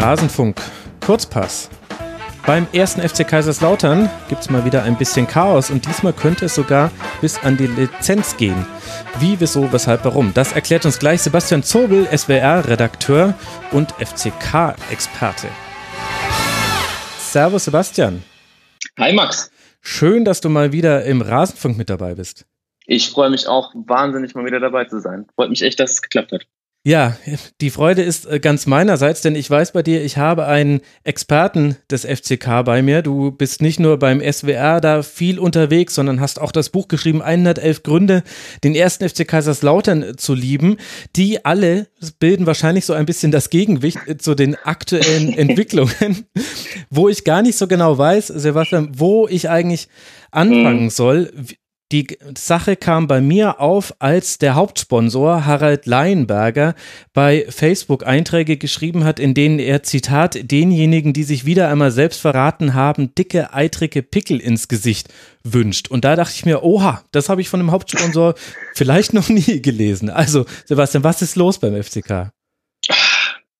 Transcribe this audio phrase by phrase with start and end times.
[0.00, 0.58] Rasenfunk
[1.04, 1.68] Kurzpass.
[2.46, 6.54] Beim ersten FC Kaiserslautern gibt es mal wieder ein bisschen Chaos und diesmal könnte es
[6.54, 6.90] sogar
[7.20, 8.64] bis an die Lizenz gehen.
[9.18, 10.32] Wie, wieso, weshalb, warum?
[10.32, 13.34] Das erklärt uns gleich Sebastian Zobel, SWR-Redakteur
[13.72, 15.48] und FCK-Experte.
[17.18, 18.22] Servus Sebastian.
[18.98, 19.50] Hi Max.
[19.82, 22.46] Schön, dass du mal wieder im Rasenfunk mit dabei bist.
[22.86, 25.26] Ich freue mich auch wahnsinnig mal wieder dabei zu sein.
[25.34, 26.46] Freut mich echt, dass es geklappt hat.
[26.82, 27.14] Ja,
[27.60, 31.76] die Freude ist äh, ganz meinerseits, denn ich weiß bei dir, ich habe einen Experten
[31.90, 33.02] des FCK bei mir.
[33.02, 37.20] Du bist nicht nur beim SWR da viel unterwegs, sondern hast auch das Buch geschrieben,
[37.20, 38.22] 111 Gründe,
[38.64, 40.78] den ersten FC Kaiserslautern zu lieben.
[41.16, 46.24] Die alle bilden wahrscheinlich so ein bisschen das Gegengewicht zu den aktuellen Entwicklungen,
[46.88, 49.88] wo ich gar nicht so genau weiß, Sebastian, wo ich eigentlich
[50.30, 50.90] anfangen mhm.
[50.90, 51.30] soll.
[51.92, 52.06] Die
[52.38, 56.76] Sache kam bei mir auf, als der Hauptsponsor Harald Leinberger
[57.12, 62.20] bei Facebook Einträge geschrieben hat, in denen er Zitat denjenigen, die sich wieder einmal selbst
[62.20, 65.08] verraten haben, dicke, eitrige Pickel ins Gesicht
[65.42, 65.88] wünscht.
[65.88, 68.34] Und da dachte ich mir, oha, das habe ich von dem Hauptsponsor
[68.76, 70.10] vielleicht noch nie gelesen.
[70.10, 72.30] Also, Sebastian, was ist los beim FCK?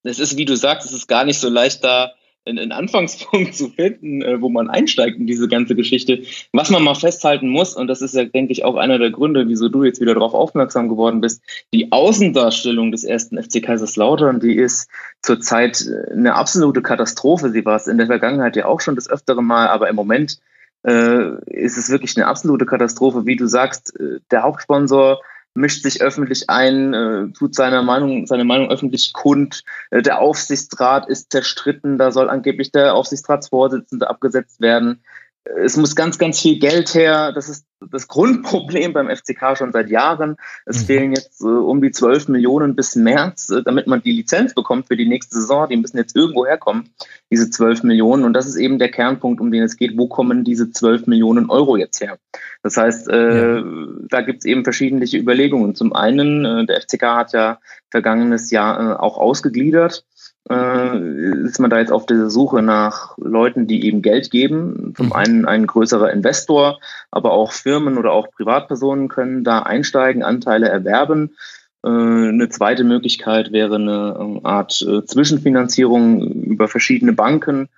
[0.05, 2.12] Es ist, wie du sagst, es ist gar nicht so leicht da
[2.44, 6.22] einen Anfangspunkt zu finden, äh, wo man einsteigt in diese ganze Geschichte.
[6.52, 9.48] Was man mal festhalten muss, und das ist ja, denke ich, auch einer der Gründe,
[9.48, 14.56] wieso du jetzt wieder darauf aufmerksam geworden bist, die Außendarstellung des ersten FC Kaiserslautern, die
[14.56, 14.88] ist
[15.22, 17.50] zurzeit äh, eine absolute Katastrophe.
[17.50, 20.41] Sie war es in der Vergangenheit ja auch schon das öftere Mal, aber im Moment
[20.83, 23.27] äh, ist es wirklich eine absolute Katastrophe.
[23.27, 25.20] Wie du sagst, äh, der Hauptsponsor
[25.54, 29.64] mischt sich öffentlich ein, äh, tut seine Meinung, seine Meinung öffentlich kund.
[29.90, 35.02] Äh, der Aufsichtsrat ist zerstritten, da soll angeblich der Aufsichtsratsvorsitzende abgesetzt werden
[35.44, 37.33] es muss ganz, ganz viel Geld her.
[37.33, 40.36] Das ist das Grundproblem beim FCK schon seit Jahren.
[40.66, 40.86] Es mhm.
[40.86, 44.88] fehlen jetzt äh, um die 12 Millionen bis März, äh, damit man die Lizenz bekommt
[44.88, 45.68] für die nächste Saison.
[45.68, 46.90] Die müssen jetzt irgendwo herkommen,
[47.30, 48.24] diese 12 Millionen.
[48.24, 49.96] Und das ist eben der Kernpunkt, um den es geht.
[49.96, 52.18] Wo kommen diese 12 Millionen Euro jetzt her?
[52.62, 53.64] Das heißt, äh, ja.
[54.08, 55.74] da gibt es eben verschiedene Überlegungen.
[55.74, 57.58] Zum einen, äh, der FCK hat ja
[57.90, 60.05] vergangenes Jahr äh, auch ausgegliedert
[60.48, 64.95] äh, ist man da jetzt auf der Suche nach Leuten, die eben Geld geben.
[64.96, 65.12] Zum mhm.
[65.12, 66.80] einen ein größerer Investor,
[67.11, 71.36] aber auch Firmen oder auch Privatpersonen können da einsteigen, Anteile erwerben.
[71.84, 77.68] Äh, eine zweite Möglichkeit wäre eine ähm, Art äh, Zwischenfinanzierung über verschiedene Banken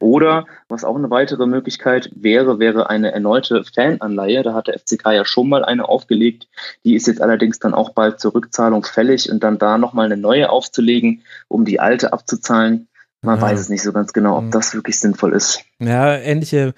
[0.00, 4.42] oder was auch eine weitere Möglichkeit wäre, wäre eine erneute Fananleihe.
[4.42, 6.48] Da hat der FCK ja schon mal eine aufgelegt.
[6.84, 10.16] Die ist jetzt allerdings dann auch bald zur Rückzahlung fällig und dann da nochmal eine
[10.16, 12.88] neue aufzulegen, um die alte abzuzahlen.
[13.22, 13.42] Man ja.
[13.42, 14.50] weiß es nicht so ganz genau, ob mhm.
[14.50, 15.60] das wirklich sinnvoll ist.
[15.78, 16.72] Ja, ähnliche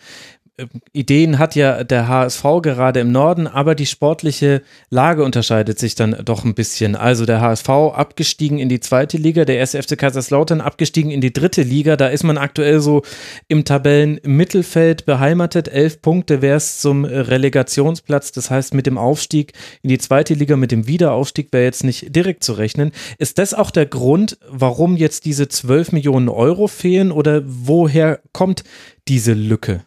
[0.92, 6.16] Ideen hat ja der HSV gerade im Norden, aber die sportliche Lage unterscheidet sich dann
[6.24, 6.96] doch ein bisschen.
[6.96, 11.32] Also der HSV abgestiegen in die zweite Liga, der erste FC Kaiserslautern abgestiegen in die
[11.32, 11.96] dritte Liga.
[11.96, 13.02] Da ist man aktuell so
[13.48, 15.68] im Tabellenmittelfeld beheimatet.
[15.68, 18.32] Elf Punkte wäre es zum Relegationsplatz.
[18.32, 19.52] Das heißt, mit dem Aufstieg
[19.82, 22.92] in die zweite Liga, mit dem Wiederaufstieg wäre jetzt nicht direkt zu rechnen.
[23.18, 28.64] Ist das auch der Grund, warum jetzt diese zwölf Millionen Euro fehlen oder woher kommt
[29.08, 29.84] diese Lücke?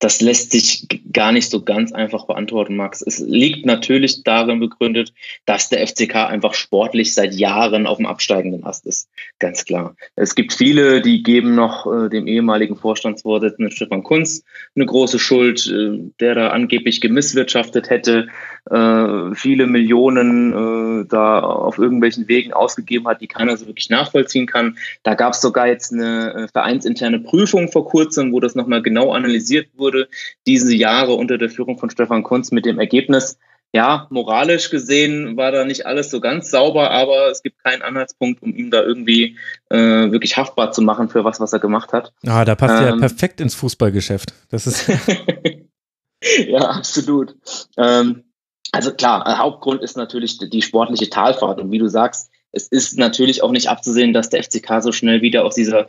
[0.00, 3.02] Das lässt sich gar nicht so ganz einfach beantworten, Max.
[3.02, 5.12] Es liegt natürlich darin begründet,
[5.44, 9.10] dass der FCK einfach sportlich seit Jahren auf dem absteigenden Ast ist.
[9.38, 9.94] Ganz klar.
[10.16, 14.42] Es gibt viele, die geben noch äh, dem ehemaligen Vorstandsvorsitzenden Stefan Kunz
[14.74, 18.28] eine große Schuld, äh, der da angeblich gemisswirtschaftet hätte,
[18.68, 24.46] äh, viele Millionen äh, da auf irgendwelchen Wegen ausgegeben hat, die keiner so wirklich nachvollziehen
[24.46, 24.76] kann.
[25.02, 29.12] Da gab es sogar jetzt eine äh, vereinsinterne Prüfung vor kurzem, wo das nochmal genau
[29.12, 30.08] analysiert wurde
[30.46, 33.38] diese Jahre unter der Führung von Stefan Kunz mit dem Ergebnis,
[33.72, 38.42] ja, moralisch gesehen war da nicht alles so ganz sauber, aber es gibt keinen Anhaltspunkt,
[38.42, 39.36] um ihn da irgendwie
[39.68, 39.76] äh,
[40.10, 42.12] wirklich haftbar zu machen für was, was er gemacht hat.
[42.26, 44.34] Ah, da passt ähm, ja perfekt ins Fußballgeschäft.
[44.50, 44.88] Das ist
[46.48, 47.36] ja absolut.
[47.76, 48.24] Ähm,
[48.72, 53.42] also klar, Hauptgrund ist natürlich die sportliche Talfahrt und wie du sagst, es ist natürlich
[53.42, 55.88] auch nicht abzusehen, dass der FCK so schnell wieder aus dieser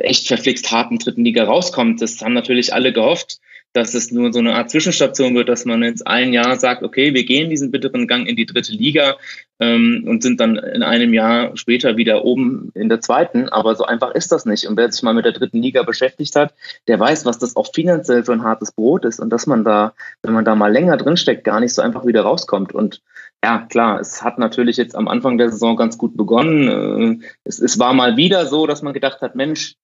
[0.00, 2.02] echt verflixt harten dritten Liga rauskommt.
[2.02, 3.40] Das haben natürlich alle gehofft,
[3.76, 7.12] dass es nur so eine Art Zwischenstation wird, dass man jetzt ein Jahr sagt, okay,
[7.12, 9.16] wir gehen diesen bitteren Gang in die dritte Liga
[9.60, 13.50] ähm, und sind dann in einem Jahr später wieder oben in der zweiten.
[13.50, 14.66] Aber so einfach ist das nicht.
[14.66, 16.54] Und wer sich mal mit der dritten Liga beschäftigt hat,
[16.88, 19.92] der weiß, was das auch finanziell für ein hartes Brot ist und dass man da,
[20.22, 22.74] wenn man da mal länger drinsteckt, gar nicht so einfach wieder rauskommt.
[22.74, 23.02] Und
[23.44, 27.20] ja, klar, es hat natürlich jetzt am Anfang der Saison ganz gut begonnen.
[27.20, 29.76] Äh, es, es war mal wieder so, dass man gedacht hat, Mensch,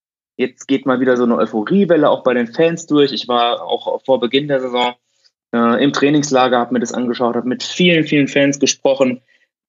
[0.43, 3.13] Jetzt geht mal wieder so eine Euphoriewelle auch bei den Fans durch.
[3.13, 4.95] Ich war auch vor Beginn der Saison
[5.55, 9.21] äh, im Trainingslager, habe mir das angeschaut, habe mit vielen, vielen Fans gesprochen.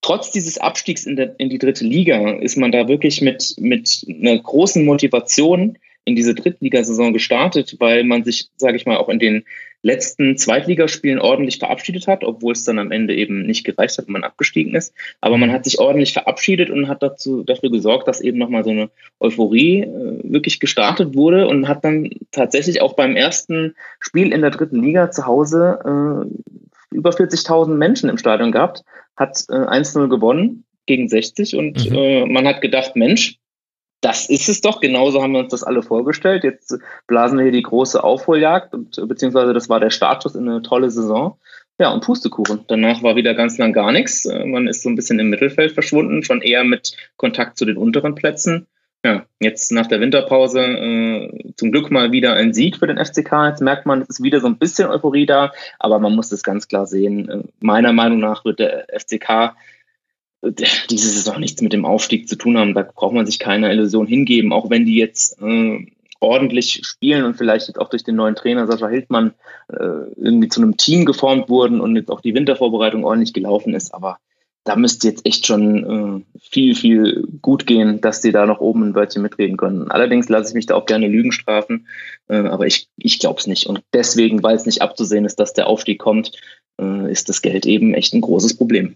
[0.01, 4.03] trotz dieses Abstiegs in, der, in die dritte Liga ist man da wirklich mit, mit
[4.09, 9.19] einer großen Motivation in diese Drittligasaison gestartet, weil man sich, sage ich mal, auch in
[9.19, 9.45] den
[9.83, 14.13] letzten Zweitligaspielen ordentlich verabschiedet hat, obwohl es dann am Ende eben nicht gereicht hat, wenn
[14.13, 14.93] man abgestiegen ist.
[15.19, 18.69] Aber man hat sich ordentlich verabschiedet und hat dazu, dafür gesorgt, dass eben nochmal so
[18.69, 18.89] eine
[19.19, 24.51] Euphorie äh, wirklich gestartet wurde und hat dann tatsächlich auch beim ersten Spiel in der
[24.51, 28.83] dritten Liga zu Hause äh, über 40.000 Menschen im Stadion gehabt,
[29.17, 31.95] hat äh, 1-0 gewonnen gegen 60 und mhm.
[31.95, 33.37] äh, man hat gedacht, Mensch,
[34.03, 36.43] das ist es doch, genauso haben wir uns das alle vorgestellt.
[36.43, 36.77] Jetzt
[37.07, 40.91] blasen wir hier die große Aufholjagd, und, beziehungsweise das war der Startschuss in eine tolle
[40.91, 41.37] Saison.
[41.79, 42.65] Ja, und Pustekuchen.
[42.67, 44.25] Danach war wieder ganz lang gar nichts.
[44.25, 47.77] Äh, man ist so ein bisschen im Mittelfeld verschwunden, schon eher mit Kontakt zu den
[47.77, 48.67] unteren Plätzen.
[49.05, 53.47] Ja, jetzt nach der Winterpause äh, zum Glück mal wieder ein Sieg für den FCK.
[53.47, 56.43] Jetzt merkt man, es ist wieder so ein bisschen Euphorie da, aber man muss das
[56.43, 57.29] ganz klar sehen.
[57.29, 59.55] Äh, meiner Meinung nach wird der FCK
[60.89, 62.73] diese Saison nichts mit dem Aufstieg zu tun haben.
[62.73, 65.87] Da braucht man sich keine Illusion hingeben, auch wenn die jetzt äh,
[66.19, 69.33] ordentlich spielen und vielleicht jetzt auch durch den neuen Trainer Sascha Hildmann
[69.69, 73.93] äh, irgendwie zu einem Team geformt wurden und jetzt auch die Wintervorbereitung ordentlich gelaufen ist.
[73.93, 74.17] Aber
[74.65, 78.83] da müsste jetzt echt schon äh, viel, viel gut gehen, dass die da noch oben
[78.83, 79.91] ein Wörtchen mitreden können.
[79.91, 81.87] Allerdings lasse ich mich da auch gerne Lügen strafen,
[82.29, 83.67] äh, aber ich, ich glaube es nicht.
[83.67, 86.31] Und deswegen, weil es nicht abzusehen ist, dass der Aufstieg kommt,
[86.79, 88.95] äh, ist das Geld eben echt ein großes Problem.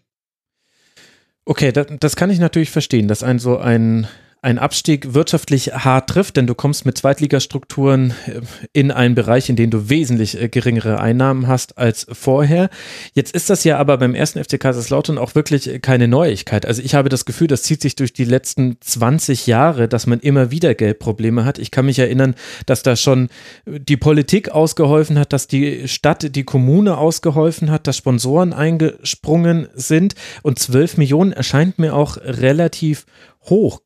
[1.49, 4.05] Okay, das, das kann ich natürlich verstehen, dass ein so ein
[4.41, 8.41] ein Abstieg wirtschaftlich hart trifft, denn du kommst mit Zweitligastrukturen äh,
[8.71, 12.69] in einen Bereich, in dem du wesentlich äh, geringere Einnahmen hast als vorher.
[13.13, 16.65] Jetzt ist das ja aber beim ersten FC Kaiserslautern auch wirklich keine Neuigkeit.
[16.65, 20.19] Also ich habe das Gefühl, das zieht sich durch die letzten 20 Jahre, dass man
[20.19, 21.57] immer wieder Geldprobleme hat.
[21.57, 22.35] Ich kann mich erinnern,
[22.65, 23.29] dass da schon
[23.65, 30.15] die Politik ausgeholfen hat, dass die Stadt, die Kommune ausgeholfen hat, dass Sponsoren eingesprungen sind
[30.43, 33.05] und 12 Millionen erscheint mir auch relativ
[33.49, 33.81] hoch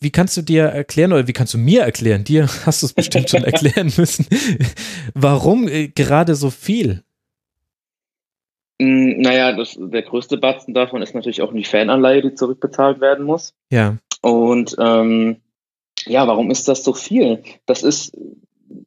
[0.00, 2.92] wie kannst du dir erklären oder wie kannst du mir erklären, dir hast du es
[2.92, 4.26] bestimmt schon erklären müssen,
[5.14, 7.02] warum äh, gerade so viel?
[8.80, 13.24] Mm, naja, das, der größte Batzen davon ist natürlich auch die Fananleihe, die zurückbezahlt werden
[13.24, 13.54] muss.
[13.70, 13.96] Ja.
[14.20, 15.36] Und ähm,
[16.06, 17.42] ja, warum ist das so viel?
[17.66, 18.16] Das ist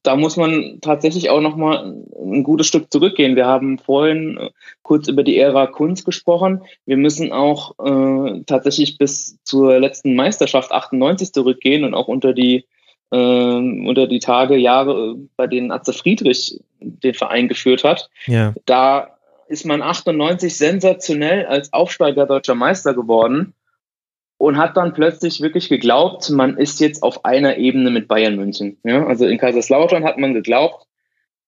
[0.04, 3.36] da muss man tatsächlich auch noch mal ein gutes Stück zurückgehen.
[3.36, 4.50] Wir haben vorhin äh,
[4.84, 6.64] kurz über die Ära Kunst gesprochen.
[6.86, 12.66] Wir müssen auch äh, tatsächlich bis zur letzten Meisterschaft 98 zurückgehen und auch unter die
[13.12, 18.10] äh, unter die Tage, Jahre, bei denen Atze Friedrich den Verein geführt hat.
[18.26, 18.54] Ja.
[18.66, 19.18] Da
[19.48, 23.54] ist man 98 sensationell als Aufsteiger deutscher Meister geworden
[24.42, 28.78] und hat dann plötzlich wirklich geglaubt, man ist jetzt auf einer Ebene mit Bayern München.
[28.84, 30.88] Ja, also in Kaiserslautern hat man geglaubt,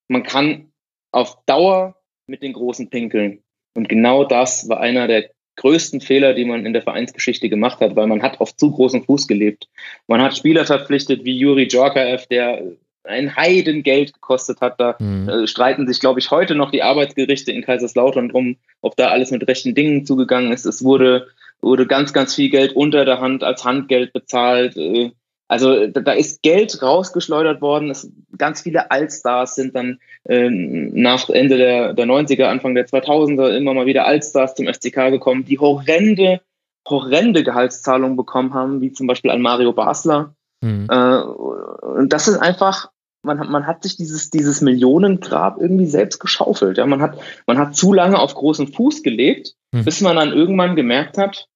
[0.07, 0.72] man kann
[1.12, 1.95] auf Dauer
[2.28, 3.44] mit den Großen pinkeln.
[3.75, 7.95] Und genau das war einer der größten Fehler, die man in der Vereinsgeschichte gemacht hat,
[7.95, 9.68] weil man hat auf zu großen Fuß gelebt.
[10.07, 12.63] Man hat Spieler verpflichtet wie Juri Djorkaev, der
[13.04, 14.80] ein Heidengeld gekostet hat.
[14.80, 15.30] Da mhm.
[15.30, 19.31] äh, streiten sich, glaube ich, heute noch die Arbeitsgerichte in Kaiserslautern drum, ob da alles
[19.31, 20.66] mit rechten Dingen zugegangen ist.
[20.66, 21.28] Es wurde
[21.62, 24.76] wurde ganz, ganz viel Geld unter der Hand als Handgeld bezahlt.
[24.78, 25.12] Äh,
[25.48, 27.92] also da ist Geld rausgeschleudert worden.
[27.92, 33.56] Es, ganz viele Allstars sind dann äh, nach Ende der, der 90er, Anfang der 2000er
[33.56, 36.42] immer mal wieder Allstars zum FCK gekommen, die horrende,
[36.88, 40.33] horrende Gehaltszahlungen bekommen haben, wie zum Beispiel an Mario Basler.
[40.62, 40.88] Mhm.
[40.90, 42.90] Äh, und das ist einfach,
[43.23, 46.77] man hat, man hat sich dieses, dieses Millionengrab irgendwie selbst geschaufelt.
[46.77, 49.85] Ja, man hat, man hat zu lange auf großen Fuß gelegt, mhm.
[49.85, 51.47] bis man dann irgendwann gemerkt hat,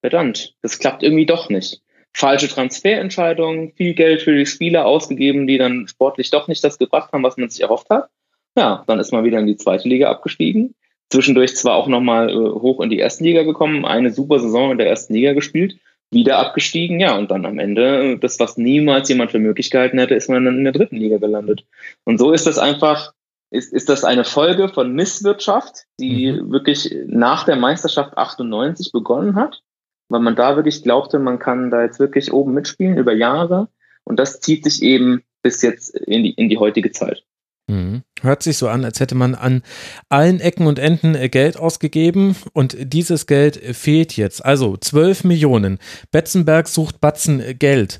[0.00, 1.82] verdammt, das klappt irgendwie doch nicht.
[2.12, 7.12] Falsche Transferentscheidungen, viel Geld für die Spieler ausgegeben, die dann sportlich doch nicht das gebracht
[7.12, 8.08] haben, was man sich erhofft hat.
[8.56, 10.74] Ja, dann ist man wieder in die zweite Liga abgestiegen.
[11.10, 14.78] Zwischendurch zwar auch nochmal äh, hoch in die erste Liga gekommen, eine super Saison in
[14.78, 15.78] der ersten Liga gespielt,
[16.10, 20.14] wieder abgestiegen, ja, und dann am Ende, das, was niemals jemand für möglich gehalten hätte,
[20.14, 21.66] ist man dann in der dritten Liga gelandet.
[22.04, 23.12] Und so ist das einfach,
[23.50, 26.52] ist, ist das eine Folge von Misswirtschaft, die mhm.
[26.52, 29.62] wirklich nach der Meisterschaft 98 begonnen hat
[30.08, 33.68] weil man da wirklich glaubte, man kann da jetzt wirklich oben mitspielen über Jahre.
[34.04, 37.24] Und das zieht sich eben bis jetzt in die, in die heutige Zeit.
[37.68, 38.02] Mhm.
[38.22, 39.62] Hört sich so an, als hätte man an
[40.08, 44.44] allen Ecken und Enden äh, Geld ausgegeben und dieses Geld fehlt jetzt.
[44.44, 45.78] Also 12 Millionen.
[46.12, 47.98] Betzenberg sucht Batzen äh, Geld.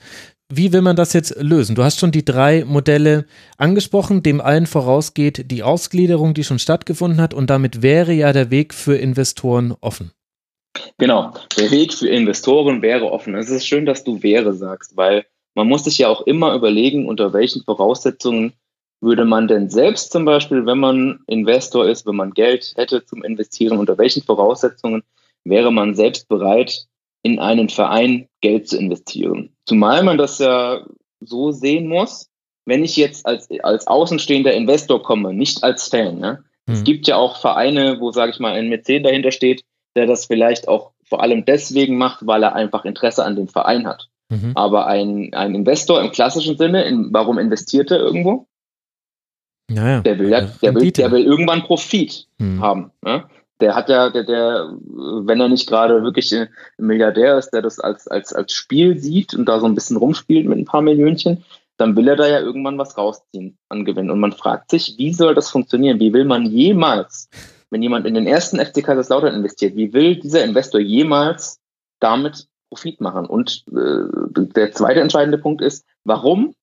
[0.48, 1.74] Wie will man das jetzt lösen?
[1.74, 7.20] Du hast schon die drei Modelle angesprochen, dem allen vorausgeht die Ausgliederung, die schon stattgefunden
[7.20, 10.12] hat und damit wäre ja der Weg für Investoren offen.
[10.98, 13.34] Genau, der Weg für Investoren wäre offen.
[13.34, 17.08] Es ist schön, dass du wäre sagst, weil man muss sich ja auch immer überlegen,
[17.08, 18.52] unter welchen Voraussetzungen
[19.00, 23.22] würde man denn selbst zum Beispiel, wenn man Investor ist, wenn man Geld hätte zum
[23.22, 25.02] Investieren, unter welchen Voraussetzungen
[25.44, 26.86] wäre man selbst bereit,
[27.22, 29.50] in einen Verein Geld zu investieren.
[29.66, 30.86] Zumal man das ja
[31.20, 32.28] so sehen muss,
[32.66, 36.18] wenn ich jetzt als, als außenstehender Investor komme, nicht als Fan.
[36.18, 36.44] Ne?
[36.66, 36.74] Mhm.
[36.74, 40.26] Es gibt ja auch Vereine, wo, sage ich mal, ein Mäzen dahinter steht, der das
[40.26, 44.08] vielleicht auch vor allem deswegen macht, weil er einfach Interesse an dem Verein hat.
[44.28, 44.52] Mhm.
[44.54, 48.46] Aber ein, ein Investor im klassischen Sinne, in, warum investiert er irgendwo?
[49.68, 52.60] Naja, der will ja, der will, der will irgendwann Profit mhm.
[52.60, 52.90] haben.
[53.02, 53.24] Ne?
[53.60, 57.80] Der hat ja, der, der, wenn er nicht gerade wirklich ein Milliardär ist, der das
[57.80, 61.42] als, als, als Spiel sieht und da so ein bisschen rumspielt mit ein paar Millionchen,
[61.78, 64.10] dann will er da ja irgendwann was rausziehen an Gewinn.
[64.10, 66.00] Und man fragt sich, wie soll das funktionieren?
[66.00, 67.28] Wie will man jemals,
[67.70, 71.58] wenn jemand in den ersten FC Kaiserslautern investiert, wie will dieser Investor jemals
[72.00, 73.26] damit Profit machen?
[73.26, 76.54] Und äh, der zweite entscheidende Punkt ist, warum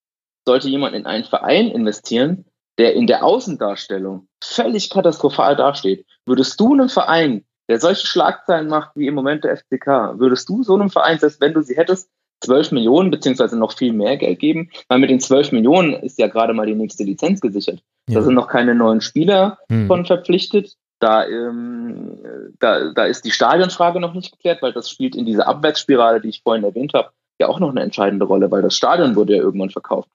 [0.45, 2.45] sollte jemand in einen Verein investieren,
[2.77, 6.05] der in der Außendarstellung völlig katastrophal dasteht?
[6.25, 10.63] Würdest du einem Verein, der solche Schlagzeilen macht wie im Moment der FCK, würdest du
[10.63, 12.09] so einem Verein, selbst wenn du sie hättest,
[12.43, 16.27] 12 Millionen beziehungsweise noch viel mehr Geld geben, weil mit den 12 Millionen ist ja
[16.27, 17.81] gerade mal die nächste Lizenz gesichert.
[18.09, 18.15] Ja.
[18.15, 19.87] Da sind noch keine neuen Spieler hm.
[19.87, 20.75] von verpflichtet.
[20.99, 22.17] Da, ähm,
[22.59, 26.29] da, da ist die Stadionfrage noch nicht geklärt, weil das spielt in dieser Abwärtsspirale, die
[26.29, 29.41] ich vorhin erwähnt habe, ja auch noch eine entscheidende Rolle, weil das Stadion wurde ja
[29.41, 30.09] irgendwann verkauft.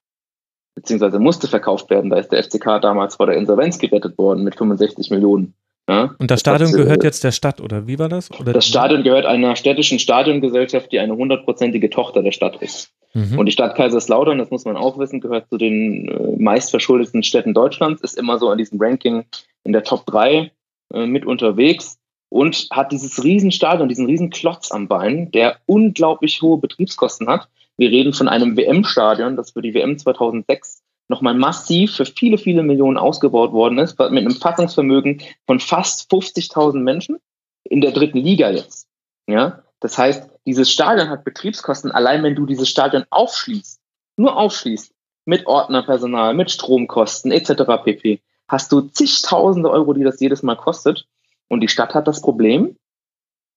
[0.79, 2.09] Beziehungsweise musste verkauft werden.
[2.09, 5.53] Da ist der FCK damals vor der Insolvenz gerettet worden mit 65 Millionen.
[5.89, 6.15] Ja?
[6.19, 8.31] Und das Stadion das, gehört äh, jetzt der Stadt, oder wie war das?
[8.39, 12.93] Oder das Stadion gehört einer städtischen Stadiongesellschaft, die eine hundertprozentige Tochter der Stadt ist.
[13.13, 13.37] Mhm.
[13.37, 17.53] Und die Stadt Kaiserslautern, das muss man auch wissen, gehört zu den äh, meistverschuldeten Städten
[17.53, 19.25] Deutschlands, ist immer so an diesem Ranking
[19.65, 20.49] in der Top 3
[20.93, 21.97] äh, mit unterwegs
[22.29, 27.49] und hat dieses Riesenstadion, diesen Riesenklotz am Bein, der unglaublich hohe Betriebskosten hat.
[27.79, 32.61] Wir reden von einem WM-Stadion, das für die WM 2006 nochmal massiv für viele, viele
[32.61, 37.19] Millionen ausgebaut worden ist, mit einem Fassungsvermögen von fast 50.000 Menschen
[37.63, 38.89] in der dritten Liga jetzt.
[39.27, 43.79] Ja, das heißt, dieses Stadion hat Betriebskosten, allein wenn du dieses Stadion aufschließt,
[44.17, 44.91] nur aufschließt,
[45.23, 47.63] mit Ordnerpersonal, mit Stromkosten etc.
[47.81, 48.19] pp,
[48.49, 51.07] hast du zigtausende Euro, die das jedes Mal kostet.
[51.47, 52.75] Und die Stadt hat das Problem,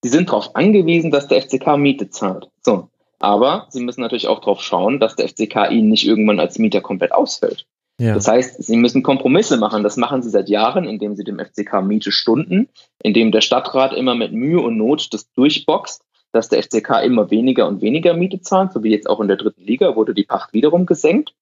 [0.00, 2.48] sie sind darauf angewiesen, dass der FCK Miete zahlt.
[2.64, 2.88] So,
[3.22, 6.80] aber sie müssen natürlich auch darauf schauen, dass der FCK ihnen nicht irgendwann als Mieter
[6.80, 7.66] komplett ausfällt.
[8.00, 8.14] Ja.
[8.14, 9.84] Das heißt, sie müssen Kompromisse machen.
[9.84, 12.68] Das machen sie seit Jahren, indem sie dem FCK Miete stunden,
[13.00, 16.02] indem der Stadtrat immer mit Mühe und Not das durchboxt,
[16.32, 19.36] dass der FCK immer weniger und weniger Miete zahlt, so wie jetzt auch in der
[19.36, 21.32] dritten Liga wurde die Pacht wiederum gesenkt,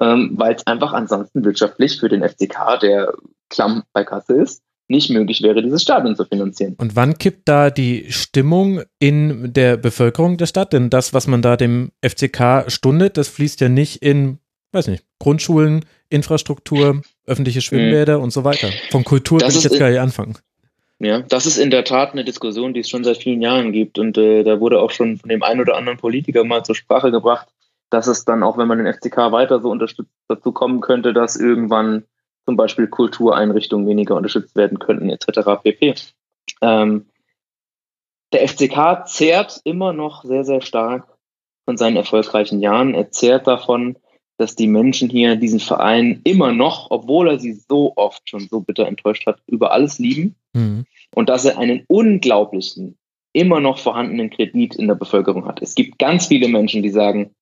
[0.00, 3.14] ähm, weil es einfach ansonsten wirtschaftlich für den FCK, der
[3.48, 6.74] klamm bei Kasse ist, nicht möglich wäre, dieses Stadion zu finanzieren.
[6.78, 10.72] Und wann kippt da die Stimmung in der Bevölkerung der Stadt?
[10.72, 14.38] Denn das, was man da dem FCK stundet, das fließt ja nicht in,
[14.72, 18.24] weiß nicht, Grundschulen, Infrastruktur, öffentliche Schwimmbäder mhm.
[18.24, 18.68] und so weiter.
[18.90, 20.36] Von Kultur das will ich jetzt gar nicht anfangen.
[20.98, 23.98] Ja, das ist in der Tat eine Diskussion, die es schon seit vielen Jahren gibt.
[23.98, 27.10] Und äh, da wurde auch schon von dem einen oder anderen Politiker mal zur Sprache
[27.10, 27.48] gebracht,
[27.90, 31.36] dass es dann auch, wenn man den FCK weiter so unterstützt, dazu kommen könnte, dass
[31.36, 32.04] irgendwann
[32.46, 35.62] zum Beispiel Kultureinrichtungen weniger unterstützt werden könnten, etc.
[35.62, 35.94] pp.
[36.62, 37.06] Ähm,
[38.32, 41.16] der FCK zehrt immer noch sehr, sehr stark
[41.64, 42.94] von seinen erfolgreichen Jahren.
[42.94, 43.96] Er zehrt davon,
[44.38, 48.60] dass die Menschen hier diesen Verein immer noch, obwohl er sie so oft schon so
[48.60, 50.36] bitter enttäuscht hat, über alles lieben.
[50.52, 50.84] Mhm.
[51.14, 52.98] Und dass er einen unglaublichen,
[53.32, 55.62] immer noch vorhandenen Kredit in der Bevölkerung hat.
[55.62, 57.34] Es gibt ganz viele Menschen, die sagen,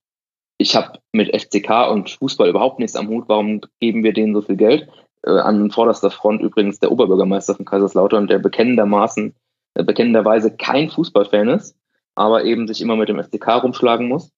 [0.59, 4.43] ich habe mit FCK und Fußball überhaupt nichts am Hut, warum geben wir denen so
[4.43, 4.89] viel Geld?
[5.23, 9.35] Äh, an vorderster Front übrigens der Oberbürgermeister von Kaiserslautern, der bekennendermaßen,
[9.75, 11.77] äh, bekennenderweise kein Fußballfan ist,
[12.15, 14.31] aber eben sich immer mit dem FCK rumschlagen muss.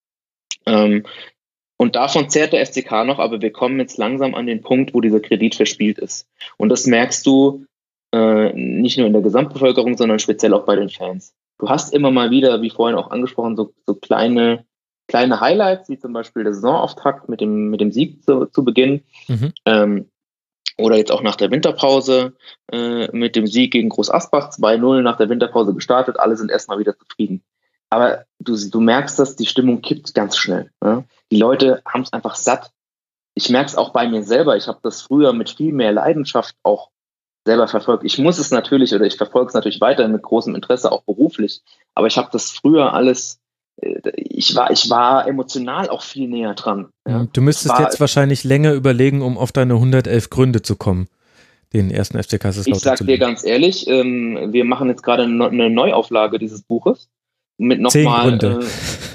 [0.65, 1.05] Ähm,
[1.77, 5.03] und davon zehrt der FCK noch, aber wir kommen jetzt langsam an den Punkt, wo
[5.03, 6.27] dieser Kredit verspielt ist.
[6.57, 7.67] Und das merkst du
[8.13, 11.35] äh, nicht nur in der Gesamtbevölkerung, sondern speziell auch bei den Fans.
[11.59, 14.65] Du hast immer mal wieder, wie vorhin auch angesprochen, so, so kleine
[15.09, 19.03] kleine Highlights, wie zum Beispiel der Saisonauftakt mit dem, mit dem Sieg zu, zu Beginn.
[19.29, 19.53] Mhm.
[19.65, 20.11] Ähm,
[20.79, 22.35] oder jetzt auch nach der Winterpause
[22.71, 26.21] äh, mit dem Sieg gegen Groß Asbach 2-0 nach der Winterpause gestartet.
[26.21, 27.43] Alle sind erstmal wieder zufrieden.
[27.89, 30.71] Aber du, du merkst, dass die Stimmung kippt ganz schnell.
[30.83, 31.05] Ne?
[31.31, 32.73] Die Leute haben es einfach satt.
[33.35, 34.57] Ich merke es auch bei mir selber.
[34.57, 36.91] Ich habe das früher mit viel mehr Leidenschaft auch
[37.47, 38.05] selber verfolgt.
[38.05, 41.63] Ich muss es natürlich oder ich verfolge es natürlich weiterhin mit großem Interesse, auch beruflich.
[41.95, 43.41] Aber ich habe das früher alles
[43.79, 46.89] ich war, ich war emotional auch viel näher dran.
[47.07, 47.27] Ja.
[47.33, 51.09] Du müsstest war, jetzt wahrscheinlich länger überlegen, um auf deine 111 Gründe zu kommen,
[51.73, 55.71] den ersten FC Kaiserslautern Ich sag dir ganz ehrlich, ähm, wir machen jetzt gerade eine
[55.71, 57.09] Neuauflage dieses Buches
[57.59, 58.65] mit nochmal, äh,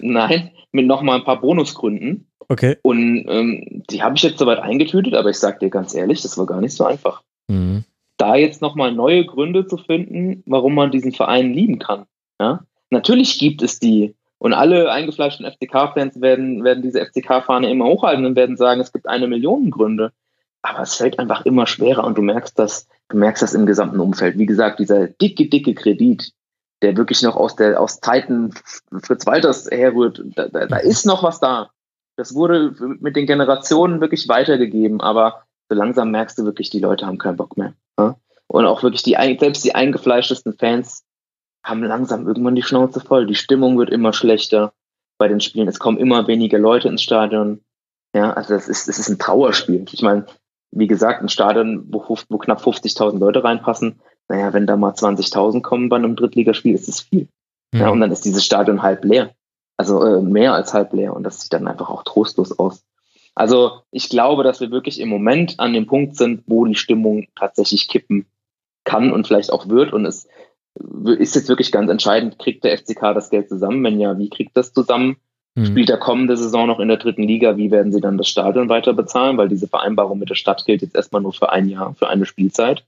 [0.01, 2.27] nein, mit nochmal ein paar Bonusgründen.
[2.47, 2.77] Okay.
[2.81, 6.37] Und ähm, die habe ich jetzt soweit eingetütet, aber ich sag dir ganz ehrlich, das
[6.37, 7.23] war gar nicht so einfach.
[7.47, 7.85] Mhm.
[8.17, 12.05] Da jetzt nochmal neue Gründe zu finden, warum man diesen Verein lieben kann.
[12.39, 12.65] Ja?
[12.89, 14.15] Natürlich gibt es die.
[14.41, 19.07] Und alle eingefleischten FCK-Fans werden, werden diese FCK-Fahne immer hochhalten und werden sagen, es gibt
[19.07, 20.13] eine Million Gründe.
[20.63, 23.99] Aber es fällt einfach immer schwerer und du merkst das, du merkst das im gesamten
[23.99, 24.39] Umfeld.
[24.39, 26.31] Wie gesagt, dieser dicke, dicke Kredit,
[26.81, 28.55] der wirklich noch aus der, aus Zeiten
[29.03, 31.69] Fritz Walters herrührt, da, da, da ist noch was da.
[32.15, 37.05] Das wurde mit den Generationen wirklich weitergegeben, aber so langsam merkst du wirklich, die Leute
[37.05, 37.75] haben keinen Bock mehr.
[38.47, 41.03] Und auch wirklich die, selbst die eingefleischtesten Fans
[41.63, 43.25] haben langsam irgendwann die Schnauze voll.
[43.25, 44.73] Die Stimmung wird immer schlechter
[45.17, 45.67] bei den Spielen.
[45.67, 47.61] Es kommen immer weniger Leute ins Stadion.
[48.15, 49.85] Ja, also es ist, es ist ein Trauerspiel.
[49.91, 50.25] Ich meine,
[50.71, 55.61] wie gesagt, ein Stadion, wo, wo knapp 50.000 Leute reinpassen, naja, wenn da mal 20.000
[55.61, 57.27] kommen bei einem Drittligaspiel, ist das viel.
[57.73, 57.79] Mhm.
[57.79, 59.35] Ja, und dann ist dieses Stadion halb leer.
[59.77, 61.13] Also äh, mehr als halb leer.
[61.13, 62.83] Und das sieht dann einfach auch trostlos aus.
[63.35, 67.27] Also ich glaube, dass wir wirklich im Moment an dem Punkt sind, wo die Stimmung
[67.35, 68.25] tatsächlich kippen
[68.83, 69.93] kann und vielleicht auch wird.
[69.93, 70.27] Und es
[71.17, 73.83] ist jetzt wirklich ganz entscheidend, kriegt der FCK das Geld zusammen?
[73.83, 75.17] Wenn ja, wie kriegt das zusammen?
[75.55, 75.65] Mhm.
[75.65, 77.57] Spielt er kommende Saison noch in der dritten Liga?
[77.57, 79.37] Wie werden sie dann das Stadion weiter bezahlen?
[79.37, 82.25] Weil diese Vereinbarung mit der Stadt gilt jetzt erstmal nur für ein Jahr, für eine
[82.25, 82.85] Spielzeit.